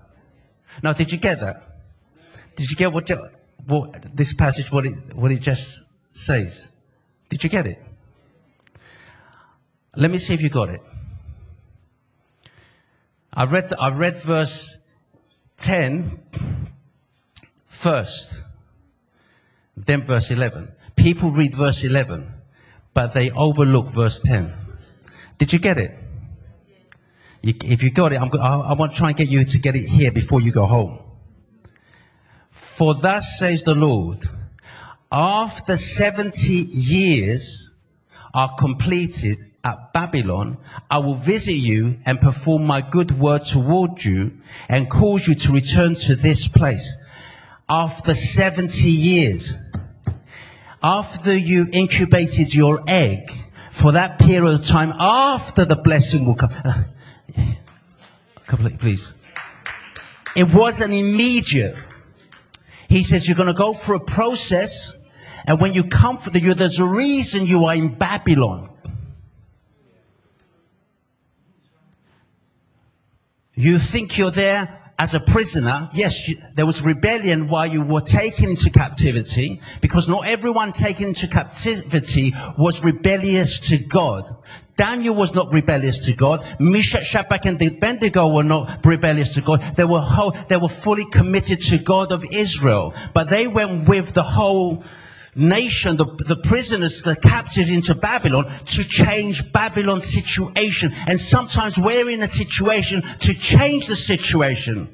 [0.83, 1.81] Now, did you get that?
[2.57, 3.11] Did you get what,
[3.67, 6.71] what this passage, what it, what it just says?
[7.29, 7.83] Did you get it?
[9.97, 10.81] Let me see if you got it.
[13.33, 14.87] I read, I read verse
[15.59, 16.21] 10
[17.65, 18.41] first,
[19.77, 20.73] then verse 11.
[20.95, 22.33] People read verse 11,
[22.93, 24.53] but they overlook verse 10.
[25.39, 25.99] Did you get it?
[27.43, 29.59] You, if you got it, I'm, I, I want to try and get you to
[29.59, 30.99] get it here before you go home.
[32.77, 34.25] For thus says the Lord,
[35.13, 37.73] after 70 years
[38.35, 40.59] are completed at Babylon,
[40.91, 44.33] I will visit you and perform my good word toward you
[44.69, 47.01] and cause you to return to this place.
[47.69, 49.57] After 70 years,
[50.83, 53.31] after you incubated your egg,
[53.71, 56.51] for that period of time after the blessing will come.
[56.65, 56.83] Uh,
[58.49, 59.17] complete, please.
[60.35, 61.77] It wasn't immediate.
[62.95, 65.05] He says you're going to go through a process,
[65.47, 68.71] and when you come for the, you, there's a reason you are in Babylon.
[73.55, 75.89] You think you're there as a prisoner.
[75.93, 81.09] Yes, you, there was rebellion while you were taken into captivity, because not everyone taken
[81.09, 84.37] into captivity was rebellious to God.
[84.77, 86.45] Daniel was not rebellious to God.
[86.59, 89.77] Meshach, Shadrach, and Abednego were not rebellious to God.
[89.77, 92.93] They were whole, they were fully committed to God of Israel.
[93.13, 94.83] But they went with the whole
[95.37, 100.93] nation, the, the prisoners, the captives into Babylon to change Babylon's situation.
[101.07, 104.89] And sometimes we're in a situation to change the situation.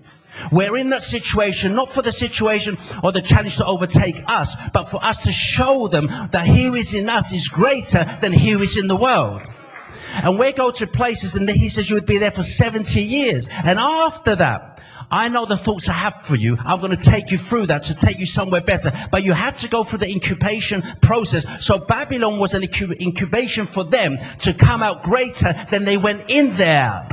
[0.51, 4.85] We're in that situation not for the situation or the challenge to overtake us, but
[4.85, 8.53] for us to show them that he who is in us is greater than he
[8.53, 9.43] who is in the world.
[10.23, 13.49] And we go to places and he says you would be there for 70 years.
[13.65, 14.80] And after that,
[15.11, 16.57] I know the thoughts I have for you.
[16.65, 18.93] I'm going to take you through that to take you somewhere better.
[19.11, 21.65] But you have to go through the incubation process.
[21.65, 26.57] So Babylon was an incubation for them to come out greater than they went in
[26.57, 27.09] there.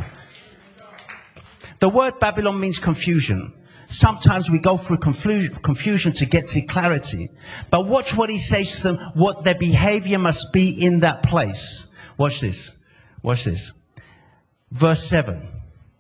[1.80, 3.54] The word Babylon means confusion.
[3.88, 7.30] Sometimes we go through confusion to get to clarity.
[7.70, 11.88] But watch what he says to them, what their behavior must be in that place.
[12.18, 12.78] Watch this.
[13.24, 13.72] Watch this.
[14.72, 15.57] Verse 7.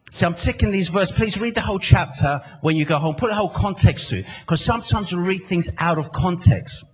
[0.10, 1.15] See, I'm taking these verses.
[1.15, 3.15] Please read the whole chapter when you go home.
[3.15, 4.26] Put the whole context to it.
[4.41, 6.86] Because sometimes we read things out of context.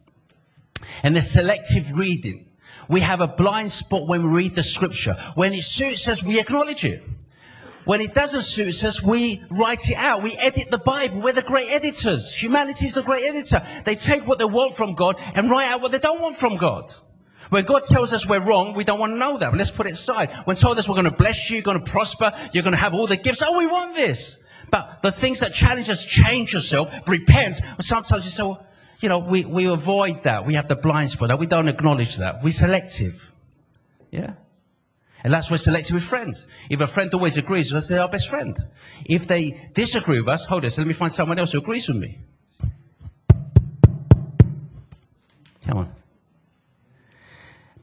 [1.04, 2.48] And there's selective reading.
[2.90, 5.16] We have a blind spot when we read the scripture.
[5.36, 7.04] When it suits us, we acknowledge it.
[7.86, 10.24] When it doesn't suit us, we write it out.
[10.24, 11.22] We edit the Bible.
[11.22, 12.34] We're the great editors.
[12.34, 13.62] Humanity is the great editor.
[13.84, 16.58] They take what they want from God and write out what they don't want from
[16.58, 16.94] God.
[17.54, 19.56] When God tells us we're wrong, we don't want to know that.
[19.56, 20.32] Let's put it aside.
[20.46, 22.96] When told us we're going to bless you, going to prosper, you're going to have
[22.96, 23.44] all the gifts.
[23.46, 24.44] Oh, we want this.
[24.72, 27.58] But the things that challenge us, change yourself, repent.
[27.80, 28.68] Sometimes you say, well,
[29.02, 30.48] you know, we, we avoid that.
[30.48, 31.28] We have the blind spot.
[31.28, 32.42] That we don't acknowledge that.
[32.42, 33.32] We're selective.
[34.10, 34.34] Yeah.
[35.24, 36.48] And that's why we're selective with friends.
[36.72, 38.58] If a friend always agrees with us, they're our best friend.
[39.06, 41.98] If they disagree with us, hold on, let me find someone else who agrees with
[41.98, 42.18] me.
[45.68, 46.03] Come on.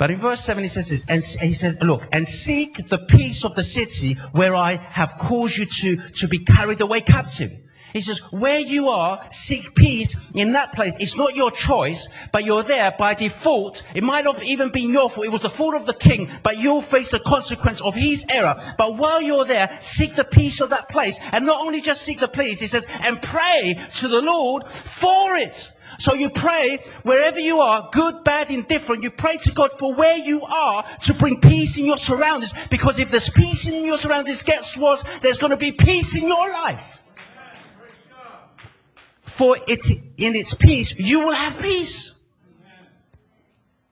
[0.01, 3.45] But in verse 7 he says this, and he says, look, and seek the peace
[3.45, 7.51] of the city where I have caused you to, to be carried away captive.
[7.93, 10.97] He says, where you are, seek peace in that place.
[10.99, 13.87] It's not your choice, but you're there by default.
[13.95, 15.27] It might not even been your fault.
[15.27, 18.55] It was the fault of the king, but you'll face the consequence of his error.
[18.79, 21.19] But while you're there, seek the peace of that place.
[21.31, 25.37] And not only just seek the peace, he says, and pray to the Lord for
[25.37, 25.71] it.
[26.01, 30.17] So you pray wherever you are, good, bad, indifferent, you pray to God for where
[30.17, 32.55] you are to bring peace in your surroundings.
[32.69, 35.05] Because if there's peace in your surroundings, guess what?
[35.21, 37.03] There's going to be peace in your life.
[39.21, 42.27] For it's in its peace, you will have peace.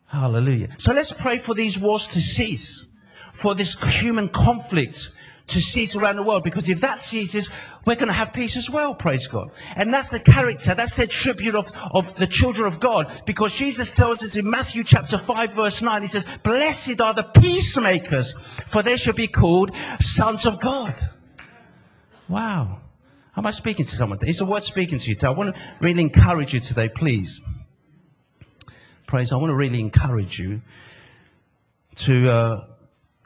[0.06, 0.68] Hallelujah.
[0.78, 2.88] So let's pray for these wars to cease,
[3.34, 5.10] for this human conflict
[5.48, 7.50] to cease around the world because if that ceases,
[7.84, 9.50] we're going to have peace as well, praise God.
[9.76, 13.96] And that's the character, that's the tribute of, of the children of God because Jesus
[13.96, 18.32] tells us in Matthew chapter 5 verse 9, he says, blessed are the peacemakers
[18.66, 20.94] for they shall be called sons of God.
[22.28, 22.80] Wow.
[23.36, 24.18] Am I speaking to someone?
[24.26, 25.28] Is the word speaking to you today?
[25.28, 27.40] I want to really encourage you today, please.
[29.06, 29.32] Praise.
[29.32, 30.60] I want to really encourage you
[31.96, 32.66] to uh,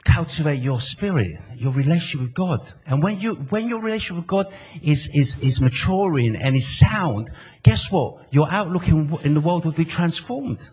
[0.05, 2.73] cultivate your spirit, your relationship with God.
[2.85, 7.31] And when you, when your relationship with God is, is, is maturing and is sound,
[7.63, 8.25] guess what?
[8.31, 10.69] Your outlook in, in the world will be transformed.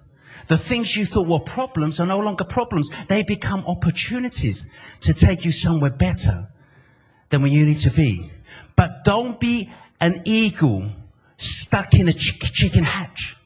[0.48, 2.90] The things you thought were problems are no longer problems.
[3.08, 6.48] They become opportunities to take you somewhere better
[7.28, 8.32] than where you need to be.
[8.74, 10.90] But don't be an eagle
[11.36, 13.36] stuck in a chick- chicken hatch.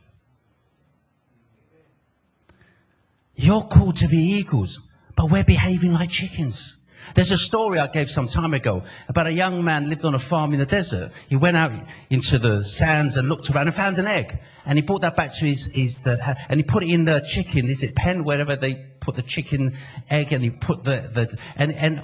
[3.37, 4.81] You're called to be eagles,
[5.17, 6.85] but we're behaving like chickens.
[7.15, 10.19] There's a story I gave some time ago about a young man lived on a
[10.19, 11.13] farm in the desert.
[11.29, 11.71] He went out
[12.11, 14.39] into the sands and looked around and found an egg.
[14.67, 17.21] And he brought that back to his, his the, and he put it in the
[17.21, 19.77] chicken, is it pen, wherever they put the chicken
[20.09, 22.01] egg and he put the, the and, and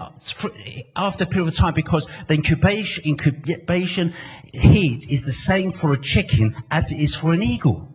[0.95, 4.13] after a period of time, because the incubation, incubation
[4.53, 7.89] heat is the same for a chicken as it is for an eagle.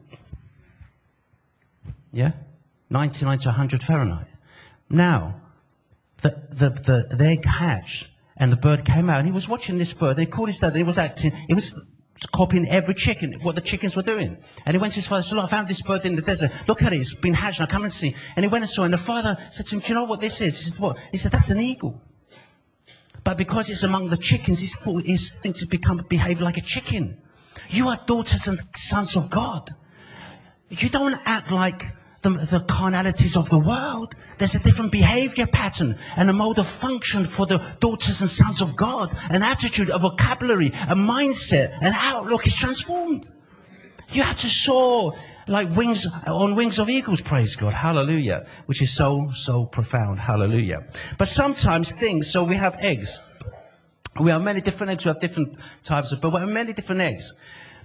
[2.12, 2.32] Yeah?
[2.90, 4.28] 99 to 100 Fahrenheit.
[4.96, 5.42] Now,
[6.22, 9.78] the, the, the, the egg hatched and the bird came out and he was watching
[9.78, 10.16] this bird.
[10.16, 10.74] They called his dad.
[10.76, 11.94] He was acting, he was
[12.34, 14.38] copying every chicken, what the chickens were doing.
[14.66, 16.22] And he went to his father, and said, look, I found this bird in the
[16.22, 16.50] desert.
[16.66, 16.98] Look at it.
[16.98, 17.60] It's been hatched.
[17.60, 18.16] Now come and see.
[18.38, 18.84] And he went and saw.
[18.84, 20.58] And the father said to him, do you know what this is?
[20.64, 20.98] He said, what?
[21.12, 22.02] He said, that's an eagle.
[23.26, 26.62] But because it's among the chickens, he thought, he thinks it become, behave like a
[26.62, 27.18] chicken.
[27.70, 29.72] You are daughters and sons of God.
[30.70, 31.84] You don't act like
[32.26, 34.16] the, the carnalities of the world.
[34.38, 38.62] There's a different behavior pattern and a mode of function for the daughters and sons
[38.62, 39.10] of God.
[39.30, 43.30] An attitude, a vocabulary, a mindset, an outlook is transformed.
[44.10, 45.14] You have to soar
[45.48, 47.74] like wings on wings of eagles, praise God.
[47.74, 48.48] Hallelujah.
[48.66, 50.20] Which is so, so profound.
[50.20, 50.84] Hallelujah.
[51.18, 53.20] But sometimes things, so we have eggs.
[54.20, 55.06] We have many different eggs.
[55.06, 57.34] We have different types of, but we have many different eggs.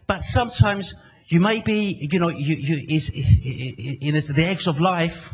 [0.06, 0.94] But sometimes
[1.30, 5.32] you may be, you know, you, you, is, in the eggs of life,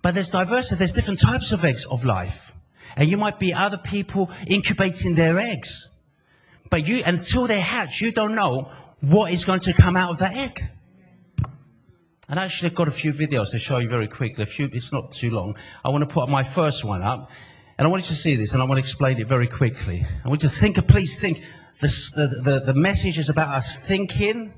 [0.00, 0.78] but there's diversity.
[0.78, 2.54] There's different types of eggs of life.
[2.96, 5.90] And you might be other people incubating their eggs.
[6.70, 10.18] But you, until they hatch, you don't know what is going to come out of
[10.20, 10.58] that egg.
[12.26, 14.44] And actually I actually got a few videos to show you very quickly.
[14.44, 15.54] A few, it's not too long.
[15.84, 17.30] I want to put my first one up.
[17.76, 20.02] And I want you to see this and I want to explain it very quickly.
[20.24, 21.42] I want you to think, please think,
[21.80, 24.54] the, the, the message is about us thinking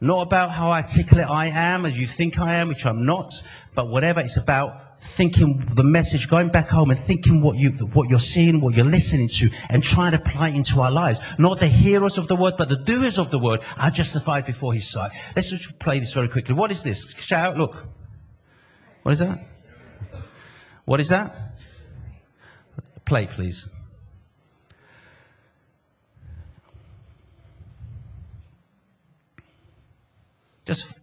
[0.00, 3.32] not about how articulate I am, as you think I am, which I'm not,
[3.74, 4.20] but whatever.
[4.20, 8.60] It's about thinking the message, going back home and thinking what you, what you're seeing,
[8.60, 11.20] what you're listening to, and trying to apply it into our lives.
[11.38, 14.72] Not the hearers of the word, but the doers of the word are justified before
[14.72, 15.12] his sight.
[15.36, 16.54] Let's just play this very quickly.
[16.54, 17.12] What is this?
[17.14, 17.86] Shout out, look.
[19.02, 19.38] What is that?
[20.84, 21.34] What is that?
[23.04, 23.72] Play, please.
[30.68, 31.00] Just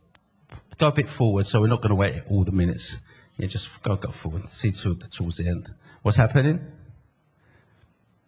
[0.78, 3.02] go a bit forward, so we're not going to wait all the minutes.
[3.36, 4.44] Yeah, just go, go forward.
[4.44, 5.72] See to, towards the end.
[6.04, 6.72] What's happening?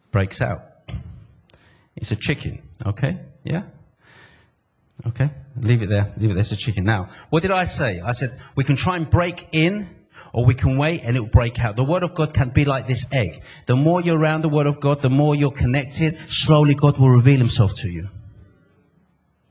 [0.10, 0.64] Breaks out.
[1.96, 2.64] It's a chicken.
[2.84, 3.20] Okay?
[3.44, 3.66] Yeah?
[5.06, 5.30] Okay?
[5.62, 6.12] Leave it there.
[6.18, 6.42] Leave it there.
[6.42, 6.86] It's a chicken.
[6.86, 8.02] Now, what did I say?
[8.02, 9.96] I said we can try and break in
[10.34, 11.76] or we can wait and it will break out.
[11.76, 13.44] The Word of God can be like this egg.
[13.68, 17.12] The more you're around the Word of God, the more you're connected, slowly God will
[17.12, 18.10] reveal Himself to you.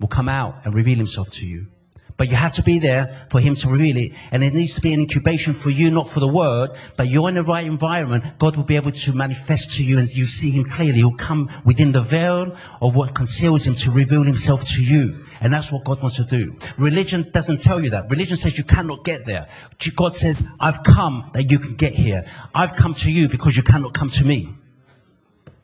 [0.00, 1.68] Will come out and reveal Himself to you.
[2.16, 4.12] But you have to be there for him to reveal it.
[4.30, 6.70] And it needs to be an incubation for you, not for the word.
[6.96, 8.38] But you're in the right environment.
[8.38, 10.98] God will be able to manifest to you and you see him clearly.
[10.98, 15.14] He'll come within the veil of what conceals him to reveal himself to you.
[15.42, 16.56] And that's what God wants to do.
[16.78, 18.08] Religion doesn't tell you that.
[18.08, 19.48] Religion says you cannot get there.
[19.94, 22.26] God says, I've come that you can get here.
[22.54, 24.48] I've come to you because you cannot come to me.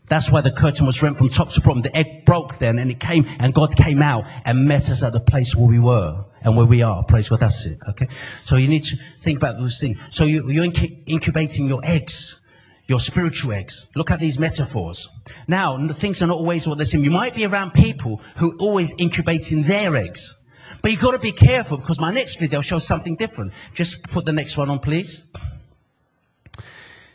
[0.09, 1.80] That's why the curtain was rent from top to bottom.
[1.80, 5.14] The egg broke then and it came and God came out and met us at
[5.14, 7.03] the place where we were and where we are.
[7.05, 7.40] Praise God.
[7.40, 7.78] That's it.
[7.88, 8.09] Okay.
[8.45, 9.99] So you need to think about those things.
[10.11, 12.45] So you, you're incubating your eggs,
[12.86, 13.90] your spiritual eggs.
[13.97, 15.09] Look at these metaphors.
[15.47, 17.05] Now, things are not always what they seem.
[17.05, 20.38] You might be around people who are always incubating their eggs.
[20.82, 23.53] But you've got to be careful because my next video shows something different.
[23.72, 25.32] Just put the next one on, please.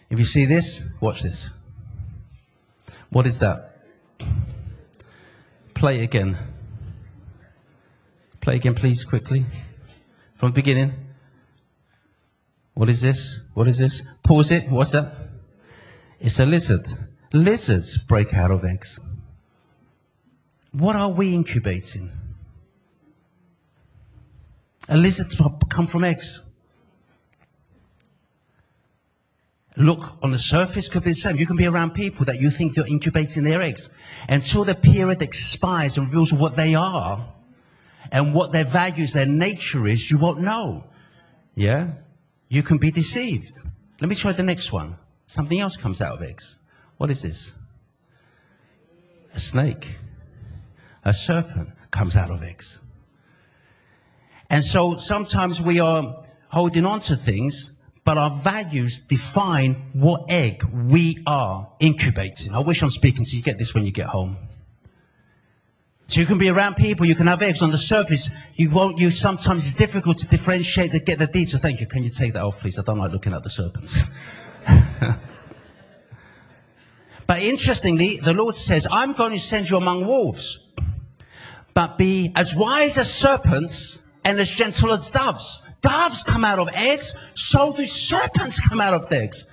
[0.09, 1.49] If you see this, watch this.
[3.09, 3.84] What is that?
[5.73, 6.38] Play it again.
[8.47, 9.43] Play again, please, quickly.
[10.35, 10.93] From the beginning.
[12.75, 13.45] What is this?
[13.53, 14.01] What is this?
[14.23, 14.71] Pause it.
[14.71, 15.13] What's that?
[16.21, 16.87] It's a lizard.
[17.33, 19.01] Lizards break out of eggs.
[20.71, 22.09] What are we incubating?
[24.87, 25.27] A lizard
[25.67, 26.49] come from eggs.
[29.75, 31.35] look on the surface could be the same.
[31.35, 33.89] You can be around people that you think you're incubating their eggs.
[34.29, 37.33] Until the period expires and reveals what they are
[38.11, 40.83] and what their values, their nature is, you won't know.
[41.55, 41.91] Yeah?
[42.49, 43.59] You can be deceived.
[43.99, 44.97] Let me try the next one.
[45.25, 46.59] Something else comes out of eggs.
[46.97, 47.53] What is this?
[49.33, 49.97] A snake.
[51.03, 52.79] A serpent comes out of eggs.
[54.49, 60.63] And so sometimes we are holding on to things, but our values define what egg
[60.63, 62.53] we are incubating.
[62.53, 63.41] I wish I'm speaking to you.
[63.41, 64.37] Get this when you get home.
[66.07, 68.29] So you can be around people, you can have eggs on the surface.
[68.55, 71.61] You won't, sometimes it's difficult to differentiate to get the details.
[71.61, 71.85] Thank you.
[71.85, 72.79] Can you take that off, please?
[72.79, 74.05] I don't like looking at the serpents.
[77.27, 80.71] but interestingly, the Lord says, I'm going to send you among wolves,
[81.73, 85.61] but be as wise as serpents and as gentle as doves.
[85.81, 89.51] Doves come out of eggs, so do serpents come out of eggs.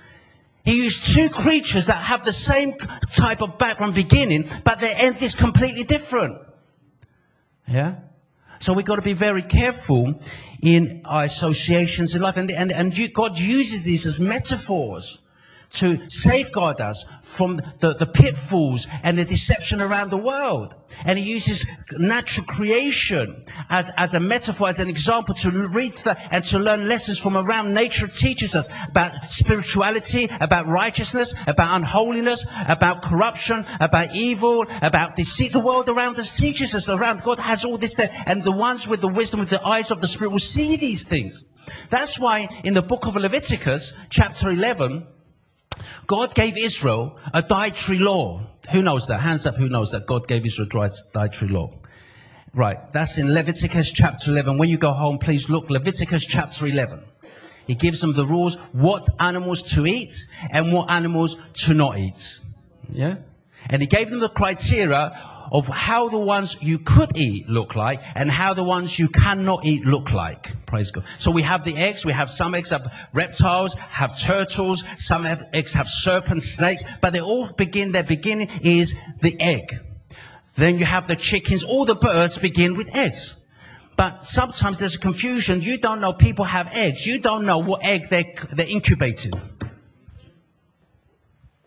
[0.63, 2.73] He used two creatures that have the same
[3.13, 6.44] type of background beginning, but their end is completely different.
[7.67, 7.95] Yeah?
[8.59, 10.21] So we've got to be very careful
[10.61, 12.37] in our associations in life.
[12.37, 15.24] And, and, and God uses these as metaphors
[15.75, 20.75] to safeguard us from the, the pitfalls and the deception around the world.
[21.03, 21.65] And he uses
[21.97, 26.87] natural creation as, as a metaphor, as an example to read the, and to learn
[26.87, 28.07] lessons from around nature.
[28.07, 35.51] Teaches us about spirituality, about righteousness, about unholiness, about corruption, about evil, about deceit.
[35.51, 37.23] The world around us teaches us around.
[37.23, 38.09] God has all this there.
[38.25, 41.07] And the ones with the wisdom, with the eyes of the Spirit will see these
[41.07, 41.43] things.
[41.89, 45.07] That's why in the book of Leviticus, chapter 11,
[46.07, 48.41] God gave Israel a dietary law.
[48.71, 49.21] Who knows that?
[49.21, 51.71] Hands up who knows that God gave Israel a dietary law.
[52.53, 54.57] Right, that's in Leviticus chapter 11.
[54.57, 57.03] When you go home, please look Leviticus chapter 11.
[57.67, 60.13] He gives them the rules, what animals to eat
[60.51, 62.39] and what animals to not eat.
[62.89, 63.17] Yeah?
[63.69, 65.11] And he gave them the criteria
[65.51, 69.65] of how the ones you could eat look like and how the ones you cannot
[69.65, 70.65] eat look like.
[70.65, 71.03] Praise God.
[71.17, 72.05] So we have the eggs.
[72.05, 74.83] We have some eggs have reptiles, have turtles.
[74.97, 79.75] Some have eggs have serpents, snakes, but they all begin, their beginning is the egg.
[80.55, 81.63] Then you have the chickens.
[81.63, 83.45] All the birds begin with eggs.
[83.97, 85.61] But sometimes there's a confusion.
[85.61, 87.05] You don't know people have eggs.
[87.05, 89.33] You don't know what egg they're, they're incubating.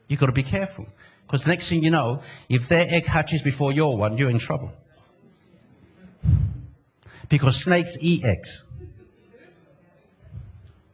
[0.08, 0.86] You've got to be careful.
[1.28, 4.72] Because next thing you know, if their egg hatches before your one, you're in trouble.
[7.28, 8.64] Because snakes eat eggs.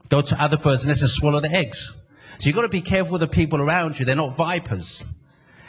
[0.08, 2.04] Go to other person and swallow the eggs.
[2.40, 4.04] So you've got to be careful with the people around you.
[4.04, 5.04] They're not vipers.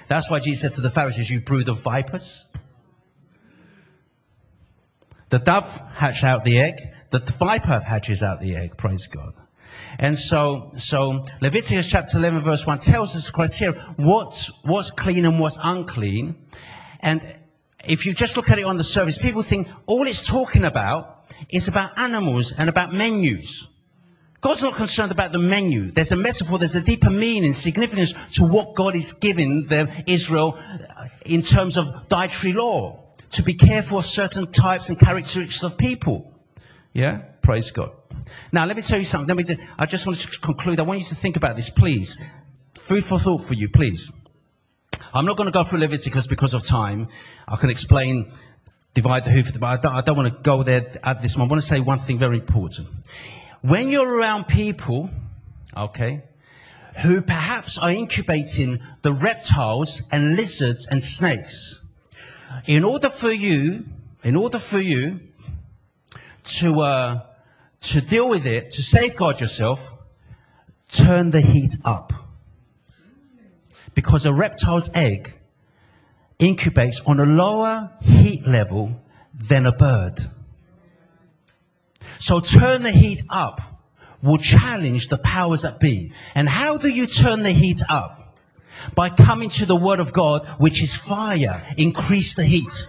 [0.08, 2.48] That's why Jesus said to the Pharisees, you brood of vipers.
[5.30, 6.80] The dove hatched out the egg.
[7.12, 8.78] The viper hatches out the egg.
[8.78, 9.36] Praise God.
[10.00, 15.40] And so, so Leviticus chapter 11 verse 1 tells us criteria, what's, what's clean and
[15.40, 16.36] what's unclean.
[17.00, 17.22] And
[17.86, 21.32] if you just look at it on the surface, people think all it's talking about
[21.50, 23.72] is about animals and about menus.
[24.42, 25.90] God's not concerned about the menu.
[25.90, 30.60] There's a metaphor, there's a deeper meaning, significance to what God is giving them, Israel,
[30.60, 33.02] uh, in terms of dietary law.
[33.32, 36.32] To be careful of certain types and characteristics of people.
[36.94, 37.24] Yeah?
[37.42, 37.92] Praise God.
[38.52, 39.36] Now, let me tell you something.
[39.36, 40.80] Let me I just want to conclude.
[40.80, 42.22] I want you to think about this, please.
[42.76, 44.12] Food for thought for you, please.
[45.14, 47.08] I'm not going to go through Leviticus because of time.
[47.48, 48.32] I can explain,
[48.94, 51.52] divide the hoof, but I don't, I don't want to go there at this moment.
[51.52, 52.90] I want to say one thing very important.
[53.62, 55.10] When you're around people,
[55.76, 56.24] okay,
[57.02, 61.82] who perhaps are incubating the reptiles and lizards and snakes,
[62.66, 63.86] in order for you,
[64.24, 65.20] in order for you
[66.44, 67.22] to, uh,
[67.90, 69.92] to deal with it, to safeguard yourself,
[70.92, 72.14] turn the heat up.
[73.94, 75.34] Because a reptile's egg
[76.40, 79.02] incubates on a lower heat level
[79.34, 80.20] than a bird.
[82.20, 83.62] So turn the heat up
[84.22, 86.12] will challenge the powers that be.
[86.34, 88.38] And how do you turn the heat up?
[88.96, 91.64] By coming to the word of God, which is fire.
[91.78, 92.88] Increase the heat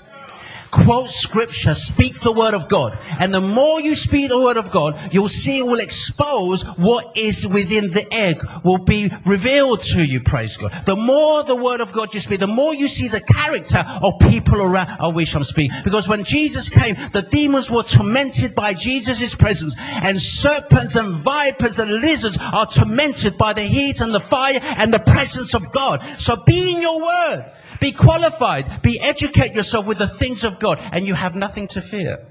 [0.71, 2.99] quote scripture, speak the word of God.
[3.19, 7.17] And the more you speak the word of God, you'll see it will expose what
[7.17, 10.73] is within the egg will be revealed to you, praise God.
[10.87, 14.19] The more the word of God you speak, the more you see the character of
[14.21, 14.97] people around.
[15.01, 15.77] I wish I'm speaking.
[15.85, 19.75] Because when Jesus came, the demons were tormented by Jesus' presence.
[19.79, 24.93] And serpents and vipers and lizards are tormented by the heat and the fire and
[24.93, 26.03] the presence of God.
[26.19, 27.53] So be in your word.
[27.81, 28.83] Be qualified.
[28.83, 32.27] Be educate yourself with the things of God and you have nothing to fear.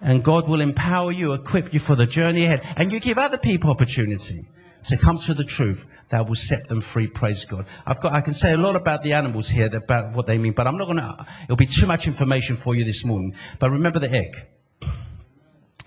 [0.00, 2.62] And God will empower you, equip you for the journey ahead.
[2.76, 4.48] And you give other people opportunity
[4.84, 7.08] to come to the truth that will set them free.
[7.08, 7.66] Praise God.
[7.84, 10.52] I've got, I can say a lot about the animals here, about what they mean,
[10.52, 13.34] but I'm not going to, it'll be too much information for you this morning.
[13.58, 14.46] But remember the egg.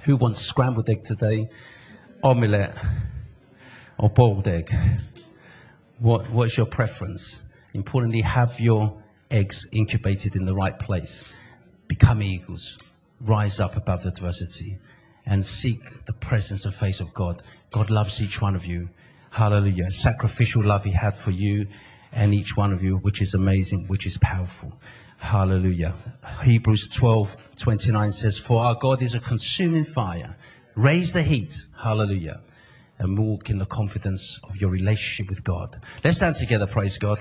[0.03, 1.49] Who wants scrambled egg today?
[2.24, 2.78] Omelette
[3.97, 4.70] or boiled egg?
[5.99, 7.49] What, what's your preference?
[7.80, 9.01] Importantly, have your
[9.32, 11.34] eggs incubated in the right place.
[11.88, 12.77] Become eagles.
[13.21, 14.80] Rise up above the adversity
[15.25, 17.41] and seek the presence and face of God.
[17.71, 18.89] God loves each one of you.
[19.32, 19.91] Hallelujah.
[19.91, 21.67] Sacrificial love he had for you
[22.11, 24.77] and each one of you, which is amazing, which is powerful.
[25.19, 25.93] Hallelujah.
[26.43, 30.36] Hebrews 12, 29 says, For our God is a consuming fire.
[30.75, 31.55] Raise the heat.
[31.82, 32.41] Hallelujah.
[33.00, 35.80] And walk in the confidence of your relationship with God.
[36.04, 36.68] Let's stand together.
[36.68, 37.20] Praise God.